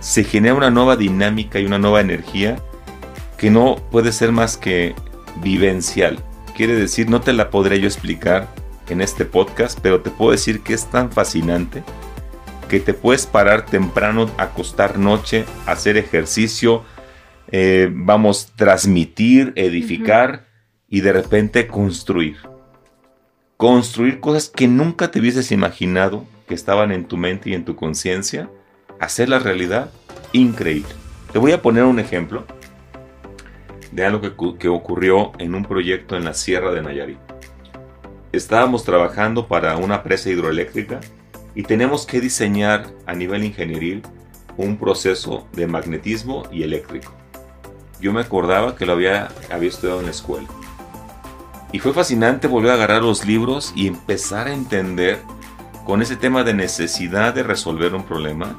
se 0.00 0.22
genera 0.22 0.54
una 0.54 0.70
nueva 0.70 0.96
dinámica 0.96 1.58
y 1.58 1.66
una 1.66 1.78
nueva 1.78 2.00
energía 2.00 2.56
que 3.38 3.50
no 3.50 3.76
puede 3.90 4.12
ser 4.12 4.30
más 4.30 4.56
que 4.56 4.94
vivencial. 5.42 6.22
Quiere 6.58 6.74
decir, 6.74 7.08
no 7.08 7.20
te 7.20 7.32
la 7.32 7.50
podré 7.50 7.78
yo 7.78 7.86
explicar 7.86 8.48
en 8.88 9.00
este 9.00 9.24
podcast, 9.24 9.78
pero 9.80 10.00
te 10.00 10.10
puedo 10.10 10.32
decir 10.32 10.62
que 10.62 10.74
es 10.74 10.90
tan 10.90 11.12
fascinante 11.12 11.84
que 12.68 12.80
te 12.80 12.94
puedes 12.94 13.26
parar 13.26 13.64
temprano, 13.64 14.28
acostar 14.38 14.98
noche, 14.98 15.44
hacer 15.66 15.96
ejercicio, 15.96 16.82
eh, 17.52 17.88
vamos, 17.92 18.54
transmitir, 18.56 19.52
edificar 19.54 20.46
y 20.88 21.02
de 21.02 21.12
repente 21.12 21.68
construir. 21.68 22.38
Construir 23.56 24.18
cosas 24.18 24.48
que 24.48 24.66
nunca 24.66 25.12
te 25.12 25.20
hubieses 25.20 25.52
imaginado 25.52 26.26
que 26.48 26.54
estaban 26.54 26.90
en 26.90 27.04
tu 27.04 27.16
mente 27.16 27.50
y 27.50 27.54
en 27.54 27.64
tu 27.64 27.76
conciencia, 27.76 28.50
hacer 28.98 29.28
la 29.28 29.38
realidad 29.38 29.92
increíble. 30.32 30.90
Te 31.32 31.38
voy 31.38 31.52
a 31.52 31.62
poner 31.62 31.84
un 31.84 32.00
ejemplo 32.00 32.44
de 33.92 34.04
algo 34.04 34.58
que, 34.58 34.68
ocurrió 34.68 35.32
en 35.38 35.54
un 35.54 35.64
proyecto 35.64 36.16
en 36.16 36.24
la 36.24 36.34
Sierra 36.34 36.72
de 36.72 36.82
Nayarit. 36.82 37.18
Estábamos 38.32 38.84
trabajando 38.84 39.48
para 39.48 39.76
una 39.76 40.02
presa 40.02 40.30
hidroeléctrica 40.30 41.00
y 41.54 41.62
tenemos 41.62 42.06
que 42.06 42.20
diseñar 42.20 42.86
a 43.06 43.14
nivel 43.14 43.44
ingenieril 43.44 44.02
un 44.56 44.76
proceso 44.76 45.46
de 45.52 45.66
magnetismo 45.66 46.44
y 46.52 46.62
eléctrico. 46.62 47.12
Yo 48.00 48.12
me 48.12 48.20
acordaba 48.20 48.76
que 48.76 48.86
lo 48.86 48.92
había, 48.92 49.28
había 49.50 49.68
estudiado 49.68 50.00
en 50.00 50.06
la 50.06 50.12
escuela. 50.12 50.48
Y 51.72 51.80
fue 51.80 51.92
fascinante 51.92 52.48
volver 52.48 52.70
a 52.72 52.74
agarrar 52.74 53.02
los 53.02 53.24
libros 53.24 53.72
y 53.74 53.86
empezar 53.86 54.46
a 54.46 54.52
entender 54.52 55.18
con 55.84 56.02
ese 56.02 56.16
tema 56.16 56.44
de 56.44 56.54
necesidad 56.54 57.34
de 57.34 57.42
resolver 57.42 57.94
un 57.94 58.04
problema 58.04 58.56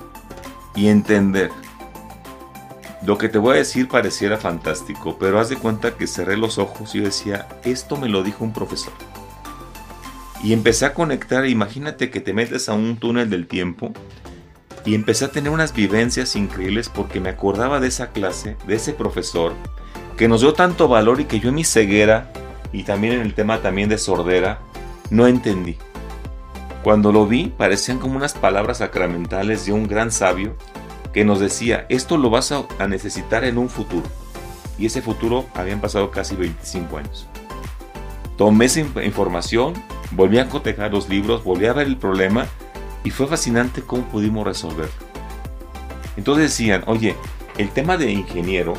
y 0.76 0.88
entender 0.88 1.52
lo 3.10 3.18
que 3.18 3.28
te 3.28 3.40
voy 3.40 3.56
a 3.56 3.58
decir 3.58 3.88
pareciera 3.88 4.38
fantástico, 4.38 5.18
pero 5.20 5.40
haz 5.40 5.50
de 5.50 5.56
cuenta 5.56 5.98
que 5.98 6.06
cerré 6.06 6.38
los 6.38 6.60
ojos 6.60 6.94
y 6.94 7.00
decía, 7.00 7.48
esto 7.64 7.98
me 7.98 8.08
lo 8.08 8.22
dijo 8.22 8.44
un 8.44 8.54
profesor. 8.54 8.94
Y 10.44 10.54
empecé 10.54 10.86
a 10.86 10.94
conectar, 10.94 11.48
imagínate 11.48 12.12
que 12.12 12.20
te 12.20 12.34
metes 12.34 12.70
a 12.70 12.74
un 12.74 12.98
túnel 12.98 13.32
del 13.32 13.48
tiempo 13.48 13.94
y 14.86 14.94
empecé 14.94 15.26
a 15.26 15.32
tener 15.32 15.52
unas 15.52 15.74
vivencias 15.74 16.36
increíbles 16.36 16.88
porque 16.88 17.20
me 17.20 17.30
acordaba 17.30 17.80
de 17.80 17.88
esa 17.88 18.12
clase, 18.12 18.58
de 18.68 18.76
ese 18.76 18.94
profesor, 18.94 19.54
que 20.16 20.28
nos 20.28 20.42
dio 20.42 20.54
tanto 20.54 20.88
valor 20.88 21.20
y 21.20 21.26
que 21.26 21.40
yo 21.40 21.50
en 21.50 21.56
mi 21.56 21.64
ceguera 21.64 22.32
y 22.72 22.84
también 22.84 23.14
en 23.14 23.22
el 23.22 23.34
tema 23.34 23.58
también 23.58 23.90
de 23.90 23.98
sordera, 23.98 24.60
no 25.10 25.26
entendí. 25.26 25.78
Cuando 26.84 27.12
lo 27.12 27.26
vi 27.26 27.48
parecían 27.58 27.98
como 27.98 28.18
unas 28.18 28.36
palabras 28.36 28.78
sacramentales 28.78 29.66
de 29.66 29.74
un 29.74 29.88
gran 29.88 30.12
sabio 30.12 30.56
que 31.14 31.26
nos 31.26 31.40
decía, 31.40 31.86
esto 31.90 32.18
lo 32.18 32.30
vas 32.30 32.52
a 32.52 32.88
necesitar 32.88 33.44
en 33.44 33.58
un 33.58 33.70
futuro. 33.70 34.08
Y 34.78 34.86
ese 34.86 35.02
futuro 35.02 35.46
habían 35.54 35.82
pasado 35.82 36.12
casi 36.12 36.36
25 36.36 36.98
años. 36.98 37.28
Tomé 38.38 38.66
esa 38.66 38.80
información, 38.80 39.74
volví 40.12 40.38
a 40.38 40.48
cotejar 40.48 40.92
los 40.92 41.10
libros, 41.10 41.44
volví 41.44 41.66
a 41.66 41.74
ver 41.74 41.88
el 41.88 41.98
problema 41.98 42.48
y 43.04 43.10
fue 43.10 43.28
fascinante 43.28 43.82
cómo 43.82 44.04
pudimos 44.04 44.46
resolverlo. 44.46 44.94
Entonces 46.16 46.46
decían, 46.46 46.84
oye, 46.88 47.16
el 47.58 47.70
tema 47.70 47.98
de 47.98 48.12
ingeniero 48.12 48.76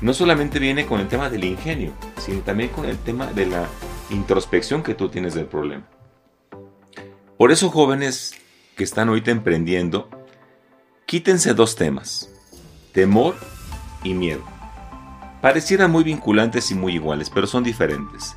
no 0.00 0.12
solamente 0.12 0.58
viene 0.58 0.86
con 0.86 1.00
el 1.00 1.08
tema 1.08 1.30
del 1.30 1.44
ingenio, 1.44 1.92
sino 2.18 2.40
también 2.40 2.70
con 2.70 2.86
el 2.86 2.98
tema 2.98 3.26
de 3.32 3.46
la 3.46 3.66
introspección 4.10 4.82
que 4.82 4.94
tú 4.94 5.08
tienes 5.08 5.34
del 5.34 5.46
problema. 5.46 5.84
Por 7.38 7.52
eso 7.52 7.70
jóvenes 7.70 8.34
que 8.76 8.84
están 8.84 9.08
ahorita 9.08 9.30
emprendiendo, 9.30 10.08
Quítense 11.06 11.54
dos 11.54 11.76
temas, 11.76 12.28
temor 12.92 13.36
y 14.02 14.12
miedo. 14.12 14.42
Parecieran 15.40 15.92
muy 15.92 16.02
vinculantes 16.02 16.72
y 16.72 16.74
muy 16.74 16.94
iguales, 16.94 17.30
pero 17.30 17.46
son 17.46 17.62
diferentes. 17.62 18.36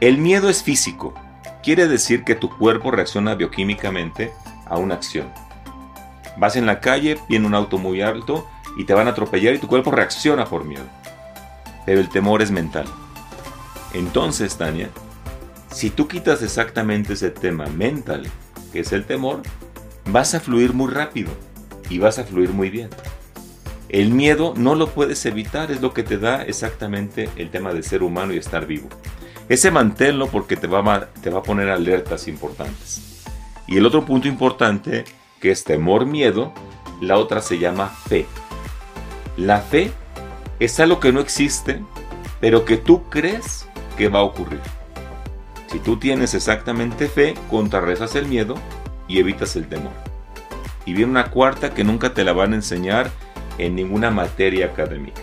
El 0.00 0.18
miedo 0.18 0.50
es 0.50 0.62
físico, 0.62 1.14
quiere 1.62 1.88
decir 1.88 2.22
que 2.24 2.34
tu 2.34 2.50
cuerpo 2.50 2.90
reacciona 2.90 3.36
bioquímicamente 3.36 4.34
a 4.66 4.76
una 4.76 4.96
acción. 4.96 5.32
Vas 6.36 6.56
en 6.56 6.66
la 6.66 6.80
calle, 6.80 7.16
viene 7.30 7.46
un 7.46 7.54
auto 7.54 7.78
muy 7.78 8.02
alto 8.02 8.46
y 8.76 8.84
te 8.84 8.92
van 8.92 9.06
a 9.06 9.12
atropellar 9.12 9.54
y 9.54 9.58
tu 9.58 9.66
cuerpo 9.66 9.90
reacciona 9.90 10.44
por 10.44 10.66
miedo. 10.66 10.84
Pero 11.86 12.00
el 12.00 12.10
temor 12.10 12.42
es 12.42 12.50
mental. 12.50 12.84
Entonces, 13.94 14.58
Tania, 14.58 14.90
si 15.72 15.88
tú 15.88 16.06
quitas 16.06 16.42
exactamente 16.42 17.14
ese 17.14 17.30
tema 17.30 17.64
mental, 17.68 18.30
que 18.74 18.80
es 18.80 18.92
el 18.92 19.06
temor, 19.06 19.40
vas 20.04 20.34
a 20.34 20.40
fluir 20.40 20.74
muy 20.74 20.92
rápido 20.92 21.30
y 21.90 21.98
vas 21.98 22.18
a 22.18 22.24
fluir 22.24 22.50
muy 22.50 22.70
bien. 22.70 22.88
El 23.90 24.12
miedo 24.12 24.54
no 24.56 24.76
lo 24.76 24.88
puedes 24.88 25.26
evitar, 25.26 25.70
es 25.70 25.82
lo 25.82 25.92
que 25.92 26.04
te 26.04 26.16
da 26.16 26.42
exactamente 26.42 27.28
el 27.36 27.50
tema 27.50 27.74
de 27.74 27.82
ser 27.82 28.02
humano 28.02 28.32
y 28.32 28.38
estar 28.38 28.64
vivo. 28.64 28.88
Ese 29.48 29.72
manténlo 29.72 30.28
porque 30.28 30.56
te 30.56 30.68
va, 30.68 30.78
a, 30.94 31.06
te 31.06 31.28
va 31.28 31.40
a 31.40 31.42
poner 31.42 31.68
alertas 31.68 32.28
importantes. 32.28 33.24
Y 33.66 33.76
el 33.76 33.84
otro 33.84 34.06
punto 34.06 34.28
importante, 34.28 35.04
que 35.40 35.50
es 35.50 35.64
temor, 35.64 36.06
miedo, 36.06 36.54
la 37.00 37.18
otra 37.18 37.42
se 37.42 37.58
llama 37.58 37.88
fe. 37.88 38.26
La 39.36 39.58
fe 39.58 39.90
es 40.60 40.78
algo 40.78 41.00
que 41.00 41.12
no 41.12 41.18
existe, 41.18 41.82
pero 42.40 42.64
que 42.64 42.76
tú 42.76 43.08
crees 43.10 43.66
que 43.96 44.08
va 44.08 44.20
a 44.20 44.24
ocurrir. 44.24 44.60
Si 45.72 45.80
tú 45.80 45.98
tienes 45.98 46.34
exactamente 46.34 47.08
fe, 47.08 47.34
contrarrestas 47.48 48.14
el 48.14 48.26
miedo 48.26 48.54
y 49.08 49.18
evitas 49.18 49.56
el 49.56 49.66
temor. 49.66 50.09
Y 50.86 50.94
viene 50.94 51.10
una 51.10 51.30
cuarta 51.30 51.74
que 51.74 51.84
nunca 51.84 52.14
te 52.14 52.24
la 52.24 52.32
van 52.32 52.52
a 52.52 52.56
enseñar 52.56 53.10
en 53.58 53.74
ninguna 53.74 54.10
materia 54.10 54.66
académica, 54.66 55.22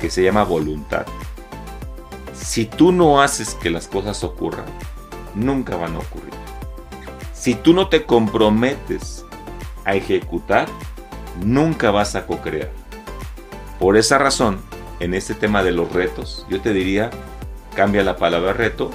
que 0.00 0.10
se 0.10 0.22
llama 0.22 0.44
voluntad. 0.44 1.06
Si 2.34 2.64
tú 2.64 2.92
no 2.92 3.20
haces 3.20 3.54
que 3.54 3.70
las 3.70 3.88
cosas 3.88 4.24
ocurran, 4.24 4.66
nunca 5.34 5.76
van 5.76 5.94
a 5.94 5.98
ocurrir. 5.98 6.32
Si 7.32 7.54
tú 7.54 7.74
no 7.74 7.88
te 7.88 8.04
comprometes 8.04 9.24
a 9.84 9.94
ejecutar, 9.94 10.66
nunca 11.44 11.90
vas 11.90 12.14
a 12.16 12.26
co-crear. 12.26 12.70
Por 13.78 13.96
esa 13.96 14.18
razón, 14.18 14.58
en 15.00 15.12
este 15.14 15.34
tema 15.34 15.62
de 15.62 15.72
los 15.72 15.92
retos, 15.92 16.46
yo 16.48 16.60
te 16.60 16.72
diría, 16.72 17.10
cambia 17.74 18.02
la 18.02 18.16
palabra 18.16 18.54
reto 18.54 18.90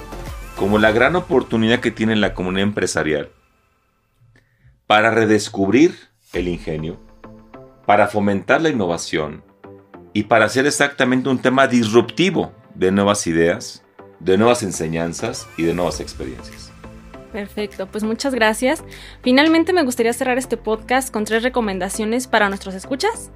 como 0.58 0.80
la 0.80 0.92
gran 0.92 1.16
oportunidad 1.16 1.80
que 1.80 1.92
tiene 1.92 2.16
la 2.16 2.34
comunidad 2.34 2.68
empresarial 2.68 3.30
para 4.92 5.10
redescubrir 5.10 5.96
el 6.34 6.50
ingenio, 6.50 7.00
para 7.86 8.08
fomentar 8.08 8.62
la 8.62 8.68
innovación 8.68 9.42
y 10.12 10.24
para 10.24 10.44
hacer 10.44 10.66
exactamente 10.66 11.30
un 11.30 11.42
tema 11.42 11.66
disruptivo 11.66 12.52
de 12.76 12.92
nuevas 12.92 13.26
ideas 13.26 13.86
de 14.20 14.38
nuevas 14.38 14.64
enseñanzas 14.64 15.48
y 15.56 15.64
de 15.64 15.74
nuevas 15.74 16.02
experiencias. 16.02 16.74
Perfecto, 17.32 17.88
pues 17.88 18.04
muchas 18.04 18.36
gracias. 18.36 18.84
Finalmente 19.24 19.72
me 19.72 19.84
gustaría 19.84 20.12
cerrar 20.12 20.38
este 20.38 20.58
podcast 20.58 21.10
con 21.10 21.24
tres 21.24 21.42
recomendaciones 21.42 22.28
para 22.28 22.50
nuestros 22.50 22.76
escuchas. 22.76 23.32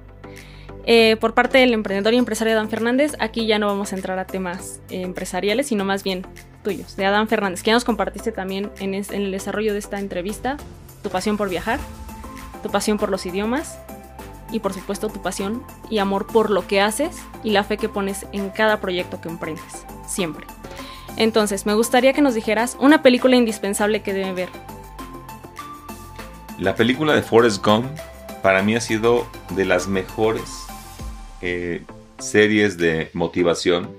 Eh, 0.84 1.16
por 1.18 1.32
parte 1.32 1.56
del 1.56 1.72
emprendedor 1.72 2.12
y 2.12 2.18
empresario 2.18 2.52
Adán 2.52 2.68
Fernández, 2.68 3.14
aquí 3.18 3.46
ya 3.46 3.58
no 3.58 3.66
vamos 3.66 3.94
a 3.94 3.96
entrar 3.96 4.18
a 4.18 4.26
temas 4.26 4.82
eh, 4.90 5.00
empresariales, 5.00 5.68
sino 5.68 5.86
más 5.86 6.04
bien 6.04 6.26
tuyos, 6.62 6.96
de 6.96 7.06
Adán 7.06 7.28
Fernández, 7.28 7.62
que 7.62 7.68
ya 7.68 7.74
nos 7.74 7.86
compartiste 7.86 8.30
también 8.30 8.70
en, 8.78 8.92
en 8.92 9.06
el 9.10 9.30
desarrollo 9.30 9.72
de 9.72 9.78
esta 9.78 9.98
entrevista, 9.98 10.58
tu 11.06 11.12
pasión 11.12 11.36
por 11.36 11.48
viajar, 11.48 11.78
tu 12.64 12.68
pasión 12.68 12.98
por 12.98 13.10
los 13.10 13.26
idiomas 13.26 13.78
y 14.50 14.58
por 14.58 14.74
supuesto 14.74 15.08
tu 15.08 15.22
pasión 15.22 15.62
y 15.88 15.98
amor 15.98 16.26
por 16.26 16.50
lo 16.50 16.66
que 16.66 16.80
haces 16.80 17.16
y 17.44 17.50
la 17.50 17.62
fe 17.62 17.76
que 17.76 17.88
pones 17.88 18.26
en 18.32 18.50
cada 18.50 18.80
proyecto 18.80 19.20
que 19.20 19.28
emprendes, 19.28 19.86
siempre. 20.04 20.48
Entonces, 21.16 21.64
me 21.64 21.74
gustaría 21.74 22.12
que 22.12 22.22
nos 22.22 22.34
dijeras 22.34 22.76
una 22.80 23.02
película 23.02 23.36
indispensable 23.36 24.02
que 24.02 24.12
deben 24.12 24.34
ver. 24.34 24.48
La 26.58 26.74
película 26.74 27.14
de 27.14 27.22
Forrest 27.22 27.64
Gump 27.64 27.86
para 28.42 28.64
mí 28.64 28.74
ha 28.74 28.80
sido 28.80 29.28
de 29.50 29.64
las 29.64 29.86
mejores 29.86 30.66
eh, 31.40 31.84
series 32.18 32.78
de 32.78 33.10
motivación 33.12 33.90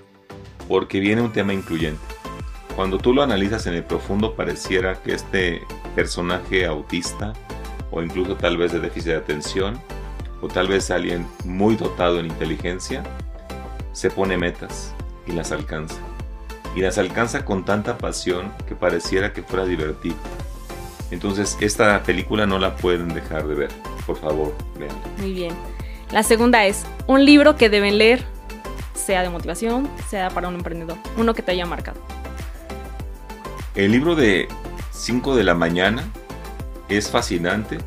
porque 0.68 1.00
viene 1.00 1.22
un 1.22 1.32
tema 1.32 1.54
incluyente. 1.54 2.04
Cuando 2.76 2.98
tú 2.98 3.14
lo 3.14 3.24
analizas 3.24 3.66
en 3.66 3.76
el 3.76 3.86
profundo 3.86 4.36
pareciera 4.36 5.02
que 5.02 5.14
este 5.14 5.62
personaje 5.98 6.68
autista 6.68 7.34
o 7.90 8.04
incluso 8.04 8.36
tal 8.36 8.56
vez 8.56 8.72
de 8.72 8.80
déficit 8.80 9.14
de 9.14 9.16
atención 9.16 9.82
o 10.44 10.48
tal 10.48 10.68
vez 10.68 10.92
alguien 10.92 11.26
muy 11.44 11.76
dotado 11.76 12.20
en 12.20 12.28
inteligencia 12.28 13.02
se 13.94 14.12
pone 14.12 14.38
metas 14.38 14.94
y 15.26 15.32
las 15.32 15.52
alcanza. 15.52 15.96
Y 16.76 16.82
las 16.82 17.00
alcanza 17.00 17.44
con 17.44 17.66
tanta 17.66 17.98
pasión 17.98 18.54
que 18.68 18.76
pareciera 18.76 19.34
que 19.34 19.42
fuera 19.42 19.66
divertido. 19.66 20.18
Entonces 21.10 21.58
esta 21.62 22.04
película 22.04 22.46
no 22.46 22.60
la 22.60 22.76
pueden 22.76 23.12
dejar 23.16 23.48
de 23.48 23.56
ver. 23.56 23.70
Por 24.06 24.18
favor, 24.18 24.54
veanla. 24.78 25.02
Muy 25.18 25.34
bien. 25.34 25.56
La 26.12 26.22
segunda 26.22 26.64
es 26.68 26.86
un 27.08 27.26
libro 27.26 27.56
que 27.56 27.72
deben 27.72 27.98
leer, 27.98 28.24
sea 28.94 29.24
de 29.24 29.30
motivación, 29.30 29.90
sea 30.08 30.30
para 30.30 30.48
un 30.48 30.54
emprendedor, 30.54 31.00
uno 31.18 31.34
que 31.34 31.42
te 31.42 31.54
haya 31.54 31.66
marcado. 31.66 32.00
El 33.74 33.92
libro 33.92 34.16
de 34.16 34.48
5 34.98 35.36
de 35.36 35.44
la 35.44 35.54
mañana 35.54 36.04
es 36.90 37.12
fascinante 37.12 37.78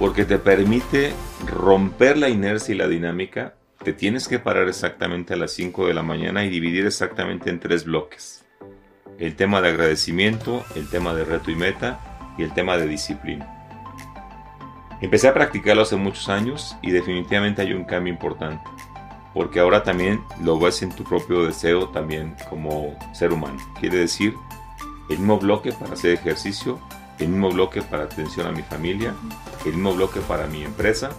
porque 0.00 0.24
te 0.24 0.38
permite 0.38 1.12
romper 1.46 2.18
la 2.18 2.28
inercia 2.28 2.74
y 2.74 2.78
la 2.78 2.88
dinámica. 2.88 3.54
Te 3.84 3.92
tienes 3.92 4.26
que 4.26 4.40
parar 4.40 4.68
exactamente 4.68 5.34
a 5.34 5.36
las 5.36 5.52
5 5.52 5.86
de 5.86 5.94
la 5.94 6.02
mañana 6.02 6.44
y 6.44 6.50
dividir 6.50 6.86
exactamente 6.86 7.50
en 7.50 7.60
tres 7.60 7.84
bloques. 7.84 8.44
El 9.18 9.36
tema 9.36 9.62
de 9.62 9.68
agradecimiento, 9.68 10.64
el 10.74 10.88
tema 10.90 11.14
de 11.14 11.24
reto 11.24 11.52
y 11.52 11.54
meta 11.54 12.00
y 12.36 12.42
el 12.42 12.52
tema 12.52 12.76
de 12.76 12.88
disciplina. 12.88 13.54
Empecé 15.00 15.28
a 15.28 15.34
practicarlo 15.34 15.82
hace 15.82 15.96
muchos 15.96 16.28
años 16.28 16.76
y 16.82 16.90
definitivamente 16.90 17.62
hay 17.62 17.72
un 17.72 17.84
cambio 17.84 18.12
importante, 18.12 18.68
porque 19.34 19.60
ahora 19.60 19.84
también 19.84 20.20
lo 20.42 20.58
ves 20.58 20.82
en 20.82 20.90
tu 20.90 21.04
propio 21.04 21.44
deseo 21.44 21.88
también 21.90 22.34
como 22.50 22.98
ser 23.14 23.32
humano. 23.32 23.58
Quiere 23.78 23.98
decir, 23.98 24.34
el 25.08 25.18
mismo 25.18 25.38
bloque 25.38 25.72
para 25.72 25.94
hacer 25.94 26.12
ejercicio, 26.12 26.78
el 27.18 27.28
mismo 27.28 27.50
bloque 27.50 27.82
para 27.82 28.04
atención 28.04 28.46
a 28.46 28.52
mi 28.52 28.62
familia, 28.62 29.14
el 29.64 29.72
mismo 29.72 29.94
bloque 29.94 30.20
para 30.20 30.46
mi 30.46 30.62
empresa 30.62 31.10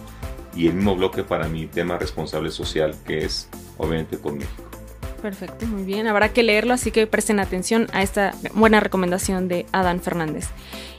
y 0.54 0.66
el 0.66 0.74
mismo 0.74 0.96
bloque 0.96 1.22
para 1.22 1.48
mi 1.48 1.66
tema 1.66 1.98
responsable 1.98 2.50
social, 2.50 2.94
que 3.06 3.24
es 3.24 3.48
obviamente 3.78 4.18
con 4.18 4.38
México. 4.38 4.64
Perfecto, 5.20 5.66
muy 5.66 5.84
bien. 5.84 6.06
Habrá 6.06 6.30
que 6.30 6.42
leerlo, 6.42 6.72
así 6.72 6.90
que 6.90 7.06
presten 7.06 7.40
atención 7.40 7.88
a 7.92 8.02
esta 8.02 8.32
buena 8.54 8.80
recomendación 8.80 9.48
de 9.48 9.66
Adán 9.70 10.00
Fernández. 10.00 10.48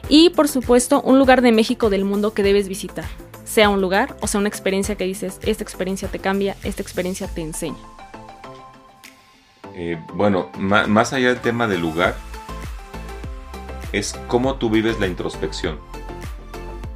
Y 0.09 0.29
por 0.29 0.47
supuesto, 0.47 1.01
un 1.01 1.17
lugar 1.17 1.41
de 1.41 1.51
México 1.51 1.89
del 1.89 2.05
mundo 2.05 2.33
que 2.33 2.43
debes 2.43 2.67
visitar. 2.67 3.05
Sea 3.45 3.69
un 3.69 3.81
lugar 3.81 4.15
o 4.21 4.27
sea 4.27 4.39
una 4.39 4.47
experiencia 4.47 4.95
que 4.95 5.03
dices, 5.03 5.39
esta 5.41 5.63
experiencia 5.63 6.07
te 6.07 6.19
cambia, 6.19 6.55
esta 6.63 6.81
experiencia 6.81 7.27
te 7.27 7.41
enseña. 7.41 7.77
Eh, 9.73 9.99
bueno, 10.13 10.49
más 10.57 11.13
allá 11.13 11.29
del 11.29 11.39
tema 11.39 11.67
del 11.67 11.81
lugar, 11.81 12.15
es 13.91 14.19
cómo 14.27 14.55
tú 14.55 14.69
vives 14.69 14.99
la 14.99 15.07
introspección. 15.07 15.79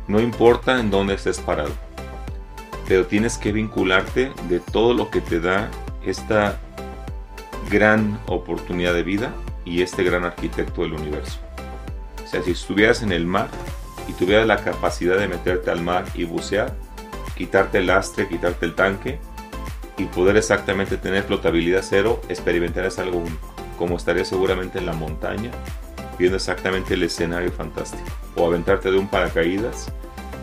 No 0.07 0.19
importa 0.19 0.79
en 0.79 0.91
dónde 0.91 1.15
estés 1.15 1.39
parado, 1.39 1.71
pero 2.87 3.05
tienes 3.05 3.37
que 3.37 3.51
vincularte 3.51 4.31
de 4.49 4.59
todo 4.59 4.93
lo 4.93 5.09
que 5.09 5.21
te 5.21 5.39
da 5.39 5.69
esta 6.05 6.59
gran 7.69 8.19
oportunidad 8.27 8.93
de 8.93 9.03
vida 9.03 9.33
y 9.65 9.81
este 9.81 10.03
gran 10.03 10.23
arquitecto 10.23 10.83
del 10.83 10.93
universo. 10.93 11.39
O 12.23 12.27
sea, 12.27 12.43
si 12.43 12.51
estuvieras 12.51 13.01
en 13.01 13.11
el 13.11 13.25
mar 13.25 13.49
y 14.07 14.13
tuvieras 14.13 14.45
la 14.45 14.63
capacidad 14.63 15.17
de 15.17 15.27
meterte 15.27 15.71
al 15.71 15.81
mar 15.81 16.05
y 16.13 16.25
bucear, 16.25 16.75
quitarte 17.35 17.79
el 17.79 17.87
lastre, 17.87 18.27
quitarte 18.27 18.65
el 18.65 18.75
tanque 18.75 19.19
y 19.97 20.05
poder 20.05 20.37
exactamente 20.37 20.97
tener 20.97 21.23
flotabilidad 21.23 21.81
cero, 21.83 22.21
experimentarías 22.29 22.99
algo 22.99 23.23
como 23.77 23.97
estarías 23.97 24.27
seguramente 24.27 24.77
en 24.77 24.85
la 24.85 24.93
montaña, 24.93 25.51
viendo 26.17 26.37
exactamente 26.37 26.93
el 26.93 27.03
escenario 27.03 27.51
fantástico, 27.51 28.03
o 28.35 28.45
aventarte 28.45 28.91
de 28.91 28.97
un 28.97 29.07
paracaídas 29.07 29.91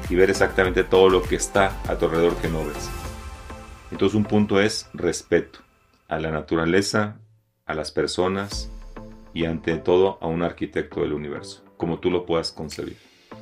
y 0.08 0.14
ver 0.14 0.30
exactamente 0.30 0.84
todo 0.84 1.08
lo 1.08 1.22
que 1.22 1.36
está 1.36 1.72
a 1.88 1.96
tu 1.96 2.06
alrededor 2.06 2.36
que 2.36 2.48
no 2.48 2.64
ves. 2.64 2.90
Entonces 3.90 4.16
un 4.16 4.24
punto 4.24 4.60
es 4.60 4.88
respeto 4.94 5.60
a 6.08 6.18
la 6.18 6.30
naturaleza, 6.30 7.18
a 7.66 7.74
las 7.74 7.90
personas 7.90 8.70
y 9.34 9.44
ante 9.44 9.76
todo 9.76 10.18
a 10.20 10.26
un 10.26 10.42
arquitecto 10.42 11.00
del 11.00 11.12
universo, 11.12 11.62
como 11.76 11.98
tú 11.98 12.10
lo 12.10 12.26
puedas 12.26 12.52
concebir. 12.52 12.96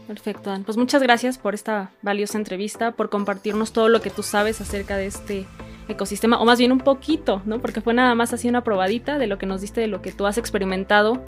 Perfecto, 0.06 0.52
Pues 0.64 0.76
muchas 0.76 1.02
gracias 1.02 1.38
por 1.38 1.54
esta 1.54 1.90
valiosa 2.02 2.38
entrevista, 2.38 2.92
por 2.92 3.10
compartirnos 3.10 3.72
todo 3.72 3.88
lo 3.88 4.00
que 4.00 4.10
tú 4.10 4.22
sabes 4.22 4.60
acerca 4.60 4.96
de 4.96 5.06
este 5.06 5.46
ecosistema, 5.88 6.40
o 6.40 6.44
más 6.44 6.58
bien 6.58 6.72
un 6.72 6.78
poquito, 6.78 7.42
¿no? 7.44 7.60
Porque 7.60 7.80
fue 7.80 7.94
nada 7.94 8.14
más 8.14 8.32
así 8.32 8.48
una 8.48 8.64
probadita 8.64 9.18
de 9.18 9.26
lo 9.26 9.38
que 9.38 9.46
nos 9.46 9.60
diste, 9.60 9.80
de 9.80 9.86
lo 9.86 10.02
que 10.02 10.12
tú 10.12 10.26
has 10.26 10.38
experimentado 10.38 11.22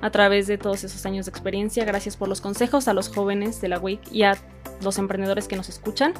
a 0.00 0.10
través 0.10 0.46
de 0.46 0.58
todos 0.58 0.84
esos 0.84 1.04
años 1.06 1.26
de 1.26 1.30
experiencia. 1.30 1.84
Gracias 1.84 2.16
por 2.16 2.28
los 2.28 2.40
consejos 2.40 2.88
a 2.88 2.92
los 2.94 3.08
jóvenes 3.08 3.60
de 3.60 3.68
la 3.68 3.78
WIC 3.78 4.12
y 4.12 4.22
a 4.22 4.36
los 4.82 4.98
emprendedores 4.98 5.48
que 5.48 5.56
nos 5.56 5.68
escuchan. 5.68 6.14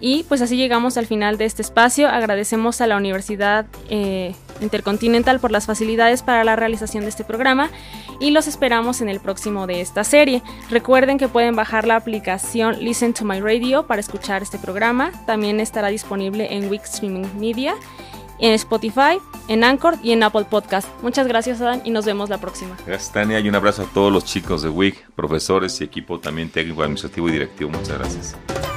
Y 0.00 0.24
pues 0.24 0.42
así 0.42 0.56
llegamos 0.56 0.96
al 0.96 1.06
final 1.06 1.38
de 1.38 1.44
este 1.44 1.62
espacio. 1.62 2.08
Agradecemos 2.08 2.80
a 2.80 2.86
la 2.86 2.96
Universidad 2.96 3.66
eh, 3.88 4.34
Intercontinental 4.60 5.40
por 5.40 5.50
las 5.50 5.66
facilidades 5.66 6.22
para 6.22 6.44
la 6.44 6.56
realización 6.56 7.04
de 7.04 7.10
este 7.10 7.24
programa 7.24 7.70
y 8.20 8.30
los 8.30 8.46
esperamos 8.46 9.00
en 9.00 9.08
el 9.08 9.20
próximo 9.20 9.66
de 9.66 9.80
esta 9.80 10.04
serie. 10.04 10.42
Recuerden 10.70 11.18
que 11.18 11.28
pueden 11.28 11.56
bajar 11.56 11.86
la 11.86 11.96
aplicación 11.96 12.78
Listen 12.80 13.14
to 13.14 13.24
My 13.24 13.40
Radio 13.40 13.86
para 13.86 14.00
escuchar 14.00 14.42
este 14.42 14.58
programa. 14.58 15.10
También 15.26 15.60
estará 15.60 15.88
disponible 15.88 16.54
en 16.54 16.68
Week 16.68 16.84
Streaming 16.84 17.26
Media, 17.38 17.74
en 18.38 18.52
Spotify, 18.52 19.18
en 19.48 19.64
Anchor 19.64 19.96
y 20.02 20.12
en 20.12 20.22
Apple 20.22 20.44
Podcast. 20.44 20.88
Muchas 21.02 21.26
gracias, 21.26 21.60
Adán, 21.60 21.82
y 21.84 21.90
nos 21.90 22.04
vemos 22.04 22.30
la 22.30 22.38
próxima. 22.38 22.76
Gracias, 22.86 23.12
Tania, 23.12 23.40
y 23.40 23.48
un 23.48 23.54
abrazo 23.54 23.82
a 23.82 23.86
todos 23.86 24.12
los 24.12 24.24
chicos 24.24 24.62
de 24.62 24.68
WIC, 24.68 25.10
profesores 25.14 25.80
y 25.80 25.84
equipo 25.84 26.18
también 26.18 26.50
técnico, 26.50 26.82
administrativo 26.82 27.28
y 27.28 27.32
directivo. 27.32 27.70
Muchas 27.70 27.98
gracias. 27.98 28.73